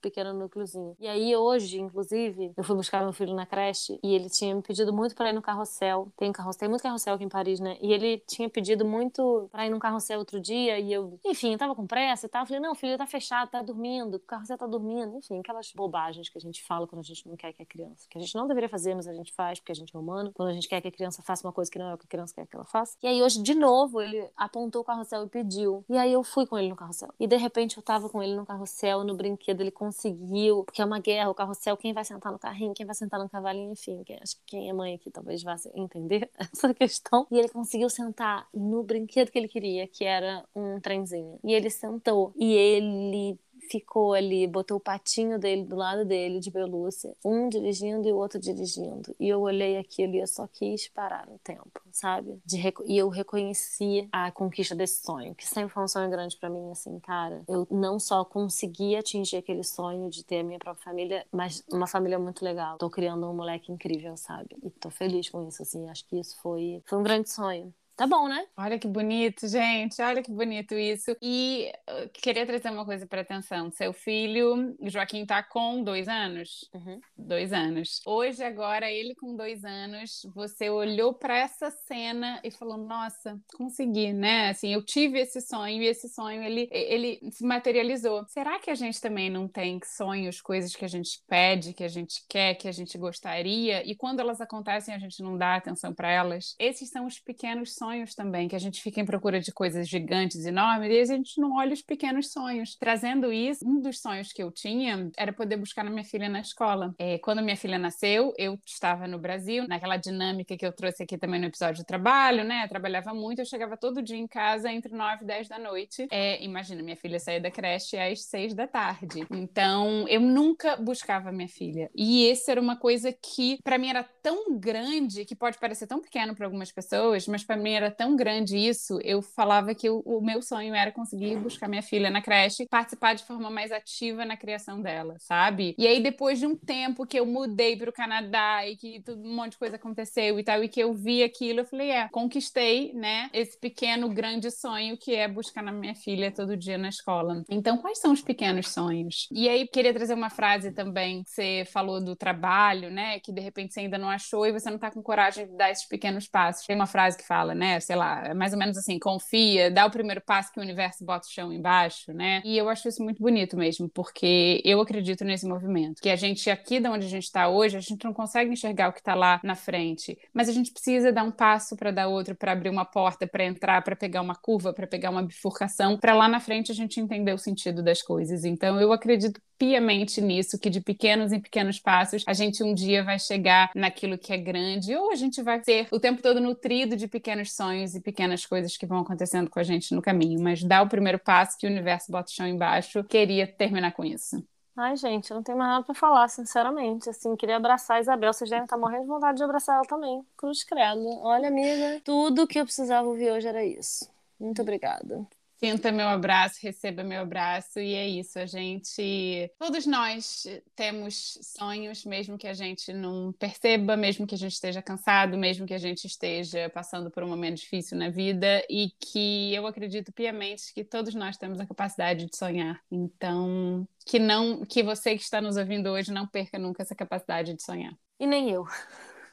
pequeno 0.00 0.32
núcleozinho. 0.32 0.96
E 0.98 1.06
aí 1.06 1.36
hoje, 1.36 1.78
inclusive, 1.78 2.52
eu 2.56 2.64
fui 2.64 2.74
buscar 2.74 3.02
meu 3.02 3.12
filho 3.12 3.34
na 3.34 3.44
creche 3.44 3.98
e 4.02 4.14
ele 4.14 4.30
tinha 4.30 4.54
me 4.54 4.62
pedido 4.62 4.94
muito 4.94 5.14
para 5.14 5.28
ir 5.28 5.34
no 5.34 5.42
carrossel. 5.42 6.10
Tem 6.16 6.32
carrossel, 6.32 6.60
tem 6.60 6.68
muito 6.70 6.82
carrossel 6.82 7.14
aqui 7.14 7.24
em 7.24 7.28
Paris, 7.28 7.60
né? 7.60 7.76
E 7.82 7.92
ele 7.92 8.18
tinha 8.26 8.48
pedido 8.48 8.82
muito 8.82 9.46
para 9.52 9.66
ir 9.66 9.70
no 9.70 9.78
carrossel 9.78 10.18
outro 10.18 10.40
dia 10.40 10.78
e 10.80 10.90
eu, 10.90 11.18
enfim, 11.26 11.52
eu 11.52 11.58
tava 11.58 11.74
com 11.74 11.86
pressa 11.86 12.24
e 12.24 12.28
tal. 12.30 12.42
Eu 12.42 12.46
falei: 12.46 12.60
"Não, 12.62 12.74
filho, 12.74 12.96
tá 12.96 13.06
fechado, 13.06 13.50
tá 13.50 13.60
dormindo, 13.60 14.14
o 14.14 14.20
carrossel 14.20 14.56
tá 14.56 14.66
dormindo". 14.66 15.18
Enfim, 15.18 15.38
aquelas 15.40 15.70
bobagens 15.74 16.30
que 16.30 16.38
a 16.38 16.40
gente 16.40 16.62
fala 16.64 16.86
quando 16.86 17.00
a 17.00 17.04
gente 17.04 17.28
não 17.28 17.36
quer 17.36 17.52
que 17.52 17.62
a 17.62 17.66
criança, 17.66 18.06
que 18.08 18.16
a 18.18 18.20
gente 18.22 18.34
não 18.34 18.46
deveria 18.46 18.68
fazer, 18.68 18.94
mas 18.94 19.06
a 19.06 19.12
gente 19.12 19.32
faz 19.32 19.58
porque 19.58 19.72
a 19.72 19.74
gente 19.74 19.94
é 19.94 19.98
humano. 19.98 20.32
Quando 20.34 20.48
a 20.48 20.52
gente 20.52 20.68
quer 20.68 20.80
que 20.80 20.88
a 20.88 20.92
criança 20.92 21.22
faça 21.22 21.46
uma 21.46 21.52
coisa 21.52 21.70
que 21.70 21.78
não 21.78 21.90
é 21.90 21.94
o 21.94 21.98
que 21.98 22.06
a 22.06 22.08
criança 22.08 22.34
quer 22.34 22.46
que 22.46 22.56
ela 22.56 22.64
faça. 22.64 22.96
E 23.02 23.06
aí 23.06 23.22
hoje, 23.22 23.42
de 23.42 23.54
novo, 23.54 24.00
ele 24.00 24.28
apontou 24.36 24.82
o 24.82 24.84
carrossel 24.84 25.24
e 25.24 25.28
pediu. 25.28 25.84
E 25.88 25.96
aí 25.96 26.12
eu 26.12 26.22
fui 26.22 26.46
com 26.46 26.58
ele 26.58 26.68
no 26.68 26.76
carrossel. 26.76 27.08
E 27.18 27.26
de 27.26 27.36
repente 27.36 27.76
eu 27.76 27.82
tava 27.82 28.08
com 28.08 28.22
ele 28.22 28.34
no 28.34 28.46
carrossel, 28.46 29.04
no 29.04 29.14
brinquedo, 29.14 29.60
ele 29.60 29.70
conseguiu, 29.70 30.64
porque 30.64 30.80
é 30.80 30.84
uma 30.84 30.98
guerra, 30.98 31.30
o 31.30 31.34
carrossel, 31.34 31.76
quem 31.76 31.92
vai 31.92 32.04
sentar 32.04 32.32
no 32.32 32.38
carrinho, 32.38 32.74
quem 32.74 32.86
vai 32.86 32.94
sentar 32.94 33.20
no 33.20 33.28
cavalinho, 33.28 33.72
enfim. 33.72 34.02
Quem, 34.04 34.18
acho 34.22 34.36
que 34.36 34.42
quem 34.46 34.68
é 34.68 34.72
mãe 34.72 34.94
aqui 34.94 35.10
talvez 35.10 35.42
vá 35.42 35.56
entender 35.74 36.30
essa 36.38 36.72
questão. 36.74 37.26
E 37.30 37.38
ele 37.38 37.48
conseguiu 37.48 37.90
sentar 37.90 38.48
no 38.54 38.82
brinquedo 38.82 39.30
que 39.30 39.38
ele 39.38 39.48
queria, 39.48 39.86
que 39.86 40.04
era 40.04 40.44
um 40.54 40.80
trenzinho. 40.80 41.38
E 41.44 41.52
ele 41.52 41.70
sentou. 41.70 42.32
E 42.36 42.52
ele 42.52 43.38
ficou 43.70 44.14
ali, 44.14 44.46
botou 44.46 44.76
o 44.76 44.80
patinho 44.80 45.38
dele 45.38 45.64
do 45.64 45.76
lado 45.76 46.04
dele, 46.04 46.40
de 46.40 46.50
pelúcia, 46.50 47.14
um 47.24 47.48
dirigindo 47.48 48.08
e 48.08 48.12
o 48.12 48.16
outro 48.16 48.40
dirigindo. 48.40 49.14
E 49.18 49.28
eu 49.28 49.40
olhei 49.40 49.76
aquilo 49.76 50.14
e 50.14 50.20
eu 50.20 50.26
só 50.26 50.46
quis 50.46 50.88
parar 50.88 51.26
no 51.26 51.38
tempo, 51.38 51.80
sabe? 51.90 52.40
De 52.44 52.62
e 52.86 52.96
eu 52.96 53.08
reconheci 53.08 54.08
a 54.12 54.30
conquista 54.30 54.74
desse 54.74 55.02
sonho, 55.02 55.34
que 55.34 55.46
sempre 55.46 55.72
foi 55.72 55.82
um 55.84 55.88
sonho 55.88 56.10
grande 56.10 56.36
para 56.36 56.48
mim, 56.48 56.70
assim, 56.70 56.98
cara. 57.00 57.42
Eu 57.48 57.66
não 57.70 57.98
só 57.98 58.24
consegui 58.24 58.96
atingir 58.96 59.36
aquele 59.36 59.64
sonho 59.64 60.08
de 60.08 60.24
ter 60.24 60.40
a 60.40 60.44
minha 60.44 60.58
própria 60.58 60.84
família, 60.84 61.26
mas 61.32 61.64
uma 61.70 61.86
família 61.86 62.18
muito 62.18 62.44
legal. 62.44 62.78
Tô 62.78 62.88
criando 62.90 63.28
um 63.28 63.34
moleque 63.34 63.72
incrível, 63.72 64.16
sabe? 64.16 64.56
E 64.62 64.70
tô 64.70 64.90
feliz 64.90 65.28
com 65.28 65.46
isso, 65.46 65.62
assim. 65.62 65.88
Acho 65.88 66.06
que 66.06 66.18
isso 66.18 66.40
foi, 66.40 66.82
foi 66.86 66.98
um 66.98 67.02
grande 67.02 67.30
sonho. 67.30 67.72
Tá 68.02 68.06
bom, 68.08 68.26
né? 68.26 68.44
Olha 68.56 68.80
que 68.80 68.88
bonito, 68.88 69.46
gente. 69.46 70.02
Olha 70.02 70.24
que 70.24 70.32
bonito 70.32 70.74
isso. 70.74 71.16
E 71.22 71.70
uh, 71.88 72.08
queria 72.12 72.44
trazer 72.44 72.68
uma 72.68 72.84
coisa 72.84 73.06
para 73.06 73.20
atenção. 73.20 73.70
Seu 73.70 73.92
filho, 73.92 74.76
Joaquim, 74.82 75.24
tá 75.24 75.40
com 75.40 75.84
dois 75.84 76.08
anos? 76.08 76.68
Uhum. 76.74 77.00
Dois 77.16 77.52
anos. 77.52 78.00
Hoje, 78.04 78.42
agora, 78.42 78.90
ele 78.90 79.14
com 79.14 79.36
dois 79.36 79.64
anos, 79.64 80.22
você 80.34 80.68
olhou 80.68 81.14
para 81.14 81.38
essa 81.38 81.70
cena 81.70 82.40
e 82.42 82.50
falou: 82.50 82.76
Nossa, 82.76 83.40
consegui, 83.56 84.12
né? 84.12 84.48
Assim, 84.48 84.74
eu 84.74 84.84
tive 84.84 85.20
esse 85.20 85.40
sonho 85.40 85.80
e 85.80 85.86
esse 85.86 86.08
sonho 86.08 86.42
ele, 86.42 86.68
ele 86.72 87.20
se 87.30 87.46
materializou. 87.46 88.26
Será 88.26 88.58
que 88.58 88.72
a 88.72 88.74
gente 88.74 89.00
também 89.00 89.30
não 89.30 89.46
tem 89.46 89.78
sonhos, 89.84 90.40
coisas 90.40 90.74
que 90.74 90.84
a 90.84 90.88
gente 90.88 91.22
pede, 91.28 91.72
que 91.72 91.84
a 91.84 91.88
gente 91.88 92.24
quer, 92.28 92.56
que 92.56 92.66
a 92.66 92.72
gente 92.72 92.98
gostaria 92.98 93.88
e 93.88 93.94
quando 93.94 94.18
elas 94.18 94.40
acontecem 94.40 94.92
a 94.92 94.98
gente 94.98 95.22
não 95.22 95.38
dá 95.38 95.54
atenção 95.54 95.94
para 95.94 96.10
elas? 96.10 96.56
Esses 96.58 96.90
são 96.90 97.06
os 97.06 97.20
pequenos 97.20 97.76
sonhos 97.76 97.91
também, 98.14 98.48
que 98.48 98.56
a 98.56 98.58
gente 98.58 98.82
fica 98.82 99.00
em 99.00 99.04
procura 99.04 99.40
de 99.40 99.52
coisas 99.52 99.88
gigantes, 99.88 100.44
enormes, 100.44 100.90
e 100.90 101.00
a 101.00 101.04
gente 101.04 101.40
não 101.40 101.56
olha 101.56 101.72
os 101.72 101.82
pequenos 101.82 102.32
sonhos. 102.32 102.76
Trazendo 102.76 103.32
isso, 103.32 103.66
um 103.66 103.80
dos 103.80 104.00
sonhos 104.00 104.32
que 104.32 104.42
eu 104.42 104.50
tinha 104.50 105.10
era 105.16 105.32
poder 105.32 105.56
buscar 105.56 105.86
a 105.86 105.90
minha 105.90 106.04
filha 106.04 106.28
na 106.28 106.40
escola. 106.40 106.94
É, 106.98 107.18
quando 107.18 107.42
minha 107.42 107.56
filha 107.56 107.78
nasceu, 107.78 108.32
eu 108.38 108.58
estava 108.66 109.06
no 109.06 109.18
Brasil, 109.18 109.66
naquela 109.68 109.96
dinâmica 109.96 110.56
que 110.56 110.64
eu 110.64 110.72
trouxe 110.72 111.02
aqui 111.02 111.18
também 111.18 111.40
no 111.40 111.46
episódio 111.46 111.82
do 111.82 111.86
trabalho, 111.86 112.44
né? 112.44 112.64
Eu 112.64 112.68
trabalhava 112.68 113.12
muito, 113.14 113.40
eu 113.40 113.46
chegava 113.46 113.76
todo 113.76 114.02
dia 114.02 114.16
em 114.16 114.26
casa 114.26 114.70
entre 114.72 114.94
9 114.94 115.24
e 115.24 115.26
10 115.26 115.48
da 115.48 115.58
noite. 115.58 116.06
É, 116.10 116.42
imagina, 116.42 116.82
minha 116.82 116.96
filha 116.96 117.18
saía 117.18 117.40
da 117.40 117.50
creche 117.50 117.96
às 117.98 118.24
6 118.24 118.54
da 118.54 118.66
tarde. 118.66 119.26
Então, 119.30 120.06
eu 120.08 120.20
nunca 120.20 120.76
buscava 120.76 121.32
minha 121.32 121.48
filha. 121.48 121.90
E 121.94 122.26
esse 122.26 122.50
era 122.50 122.60
uma 122.60 122.76
coisa 122.76 123.12
que, 123.12 123.58
para 123.62 123.78
mim, 123.78 123.88
era 123.88 124.02
tão 124.22 124.58
grande, 124.58 125.24
que 125.24 125.34
pode 125.34 125.58
parecer 125.58 125.86
tão 125.86 126.00
pequeno 126.00 126.34
para 126.34 126.46
algumas 126.46 126.70
pessoas, 126.72 127.26
mas 127.26 127.44
para 127.44 127.56
mim 127.56 127.71
era 127.72 127.90
tão 127.90 128.16
grande 128.16 128.56
isso, 128.56 128.98
eu 129.02 129.22
falava 129.22 129.74
que 129.74 129.88
o, 129.88 130.00
o, 130.04 130.20
meu 130.20 130.42
sonho 130.42 130.74
era 130.74 130.92
conseguir 130.92 131.36
buscar 131.36 131.68
minha 131.68 131.82
filha 131.82 132.10
na 132.10 132.22
creche, 132.22 132.66
participar 132.68 133.14
de 133.14 133.24
forma 133.24 133.50
mais 133.50 133.72
ativa 133.72 134.24
na 134.24 134.36
criação 134.36 134.80
dela, 134.80 135.16
sabe? 135.18 135.74
E 135.78 135.86
aí, 135.86 136.02
depois 136.02 136.38
de 136.38 136.46
um 136.46 136.56
tempo 136.56 137.06
que 137.06 137.18
eu 137.18 137.26
mudei 137.26 137.76
para 137.76 137.90
o 137.90 137.92
Canadá 137.92 138.66
e 138.66 138.76
que 138.76 139.00
tudo, 139.02 139.26
um 139.26 139.34
monte 139.34 139.52
de 139.52 139.58
coisa 139.58 139.76
aconteceu 139.76 140.38
e 140.38 140.44
tal, 140.44 140.62
e 140.62 140.68
que 140.68 140.80
eu 140.80 140.92
vi 140.92 141.22
aquilo, 141.22 141.60
eu 141.60 141.64
falei, 141.64 141.90
é, 141.90 142.08
conquistei, 142.08 142.92
né, 142.94 143.30
esse 143.32 143.58
pequeno, 143.58 144.08
grande 144.08 144.50
sonho 144.50 144.96
que 144.96 145.14
é 145.14 145.28
buscar 145.28 145.62
na 145.62 145.72
minha 145.72 145.94
filha 145.94 146.30
todo 146.30 146.56
dia 146.56 146.78
na 146.78 146.88
escola. 146.88 147.42
Então, 147.50 147.78
quais 147.78 147.98
são 147.98 148.12
os 148.12 148.22
pequenos 148.22 148.68
sonhos? 148.68 149.28
E 149.32 149.48
aí, 149.48 149.66
queria 149.66 149.92
trazer 149.92 150.14
uma 150.14 150.30
frase 150.30 150.72
também, 150.72 151.22
você 151.26 151.64
falou 151.72 152.02
do 152.02 152.16
trabalho, 152.16 152.90
né, 152.90 153.18
que 153.20 153.32
de 153.32 153.40
repente 153.40 153.74
você 153.74 153.80
ainda 153.80 153.98
não 153.98 154.10
achou 154.10 154.46
e 154.46 154.52
você 154.52 154.70
não 154.70 154.78
tá 154.78 154.90
com 154.90 155.02
coragem 155.02 155.46
de 155.46 155.56
dar 155.56 155.70
esses 155.70 155.86
pequenos 155.86 156.28
passos. 156.28 156.66
Tem 156.66 156.76
uma 156.76 156.86
frase 156.86 157.16
que 157.16 157.26
fala, 157.26 157.54
né? 157.54 157.61
Sei 157.80 157.96
lá, 157.96 158.28
é 158.28 158.34
mais 158.34 158.52
ou 158.52 158.58
menos 158.58 158.76
assim, 158.76 158.98
confia, 158.98 159.70
dá 159.70 159.86
o 159.86 159.90
primeiro 159.90 160.20
passo 160.20 160.52
que 160.52 160.58
o 160.60 160.62
universo 160.62 161.04
bota 161.04 161.26
o 161.26 161.30
chão 161.30 161.52
embaixo, 161.52 162.12
né? 162.12 162.42
E 162.44 162.56
eu 162.56 162.68
acho 162.68 162.88
isso 162.88 163.02
muito 163.02 163.22
bonito 163.22 163.56
mesmo, 163.56 163.88
porque 163.88 164.60
eu 164.64 164.80
acredito 164.80 165.24
nesse 165.24 165.46
movimento. 165.46 166.00
Que 166.00 166.10
a 166.10 166.16
gente, 166.16 166.50
aqui 166.50 166.80
de 166.80 166.88
onde 166.88 167.06
a 167.06 167.08
gente 167.08 167.24
está 167.24 167.48
hoje, 167.48 167.76
a 167.76 167.80
gente 167.80 168.04
não 168.04 168.12
consegue 168.12 168.52
enxergar 168.52 168.88
o 168.88 168.92
que 168.92 169.00
está 169.00 169.14
lá 169.14 169.40
na 169.42 169.54
frente, 169.54 170.18
mas 170.32 170.48
a 170.48 170.52
gente 170.52 170.72
precisa 170.72 171.12
dar 171.12 171.24
um 171.24 171.30
passo 171.30 171.76
para 171.76 171.90
dar 171.90 172.08
outro, 172.08 172.34
para 172.34 172.52
abrir 172.52 172.70
uma 172.70 172.84
porta, 172.84 173.26
para 173.26 173.44
entrar, 173.44 173.82
para 173.82 173.96
pegar 173.96 174.20
uma 174.20 174.34
curva, 174.34 174.72
para 174.72 174.86
pegar 174.86 175.10
uma 175.10 175.22
bifurcação, 175.22 175.98
para 175.98 176.14
lá 176.14 176.28
na 176.28 176.40
frente 176.40 176.72
a 176.72 176.74
gente 176.74 177.00
entender 177.00 177.32
o 177.32 177.38
sentido 177.38 177.82
das 177.82 178.02
coisas. 178.02 178.44
Então 178.44 178.80
eu 178.80 178.92
acredito 178.92 179.40
piamente 179.62 180.20
nisso, 180.20 180.58
que 180.58 180.68
de 180.68 180.80
pequenos 180.80 181.30
em 181.30 181.38
pequenos 181.38 181.78
passos 181.78 182.24
a 182.26 182.32
gente 182.32 182.64
um 182.64 182.74
dia 182.74 183.04
vai 183.04 183.16
chegar 183.16 183.70
naquilo 183.76 184.18
que 184.18 184.32
é 184.32 184.36
grande, 184.36 184.92
ou 184.96 185.12
a 185.12 185.14
gente 185.14 185.40
vai 185.40 185.62
ser 185.62 185.86
o 185.92 186.00
tempo 186.00 186.20
todo 186.20 186.40
nutrido 186.40 186.96
de 186.96 187.06
pequenos 187.06 187.52
sonhos 187.52 187.94
e 187.94 188.00
pequenas 188.00 188.44
coisas 188.44 188.76
que 188.76 188.84
vão 188.84 188.98
acontecendo 188.98 189.48
com 189.48 189.60
a 189.60 189.62
gente 189.62 189.94
no 189.94 190.02
caminho. 190.02 190.42
Mas 190.42 190.64
dá 190.64 190.82
o 190.82 190.88
primeiro 190.88 191.16
passo 191.16 191.56
que 191.56 191.64
o 191.64 191.70
universo 191.70 192.10
bota 192.10 192.28
o 192.28 192.34
chão 192.34 192.44
embaixo. 192.44 193.04
Queria 193.04 193.46
terminar 193.46 193.92
com 193.92 194.04
isso. 194.04 194.44
Ai, 194.76 194.96
gente, 194.96 195.30
eu 195.30 195.36
não 195.36 195.44
tenho 195.44 195.56
mais 195.56 195.70
nada 195.70 195.84
pra 195.84 195.94
falar, 195.94 196.26
sinceramente. 196.26 197.08
Assim, 197.08 197.36
queria 197.36 197.54
abraçar 197.54 197.98
a 197.98 198.00
Isabel. 198.00 198.32
Vocês 198.32 198.50
devem 198.50 198.64
estar 198.64 198.76
morrendo 198.76 199.02
de 199.02 199.08
vontade 199.08 199.38
de 199.38 199.44
abraçar 199.44 199.76
ela 199.76 199.84
também. 199.84 200.26
Cruz 200.36 200.64
credo. 200.64 201.06
Olha, 201.20 201.46
amiga, 201.46 202.00
tudo 202.02 202.48
que 202.48 202.58
eu 202.58 202.64
precisava 202.64 203.06
ouvir 203.06 203.30
hoje 203.30 203.46
era 203.46 203.64
isso. 203.64 204.10
Muito 204.40 204.60
obrigada. 204.60 205.24
Sinta 205.64 205.92
meu 205.92 206.08
abraço, 206.08 206.58
receba 206.60 207.04
meu 207.04 207.20
abraço, 207.20 207.78
e 207.78 207.94
é 207.94 208.08
isso. 208.08 208.36
A 208.36 208.46
gente, 208.46 209.48
todos 209.56 209.86
nós 209.86 210.44
temos 210.74 211.38
sonhos, 211.40 212.04
mesmo 212.04 212.36
que 212.36 212.48
a 212.48 212.52
gente 212.52 212.92
não 212.92 213.32
perceba, 213.34 213.96
mesmo 213.96 214.26
que 214.26 214.34
a 214.34 214.38
gente 214.38 214.54
esteja 214.54 214.82
cansado, 214.82 215.38
mesmo 215.38 215.64
que 215.64 215.72
a 215.72 215.78
gente 215.78 216.04
esteja 216.04 216.68
passando 216.68 217.12
por 217.12 217.22
um 217.22 217.28
momento 217.28 217.58
difícil 217.58 217.96
na 217.96 218.10
vida, 218.10 218.66
e 218.68 218.90
que 218.98 219.54
eu 219.54 219.64
acredito 219.64 220.12
piamente 220.12 220.74
que 220.74 220.82
todos 220.82 221.14
nós 221.14 221.36
temos 221.36 221.60
a 221.60 221.66
capacidade 221.66 222.26
de 222.26 222.36
sonhar. 222.36 222.82
Então, 222.90 223.86
que 224.04 224.18
não, 224.18 224.64
que 224.64 224.82
você 224.82 225.14
que 225.14 225.22
está 225.22 225.40
nos 225.40 225.56
ouvindo 225.56 225.90
hoje 225.90 226.12
não 226.12 226.26
perca 226.26 226.58
nunca 226.58 226.82
essa 226.82 226.96
capacidade 226.96 227.54
de 227.54 227.62
sonhar. 227.62 227.96
E 228.18 228.26
nem 228.26 228.50
eu. 228.50 228.66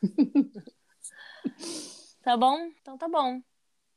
tá 2.22 2.38
bom? 2.38 2.70
Então 2.80 3.00
tá 3.00 3.10
bom. 3.10 3.42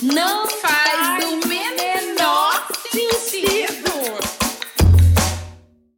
Não 0.03 0.47
faz 0.47 0.96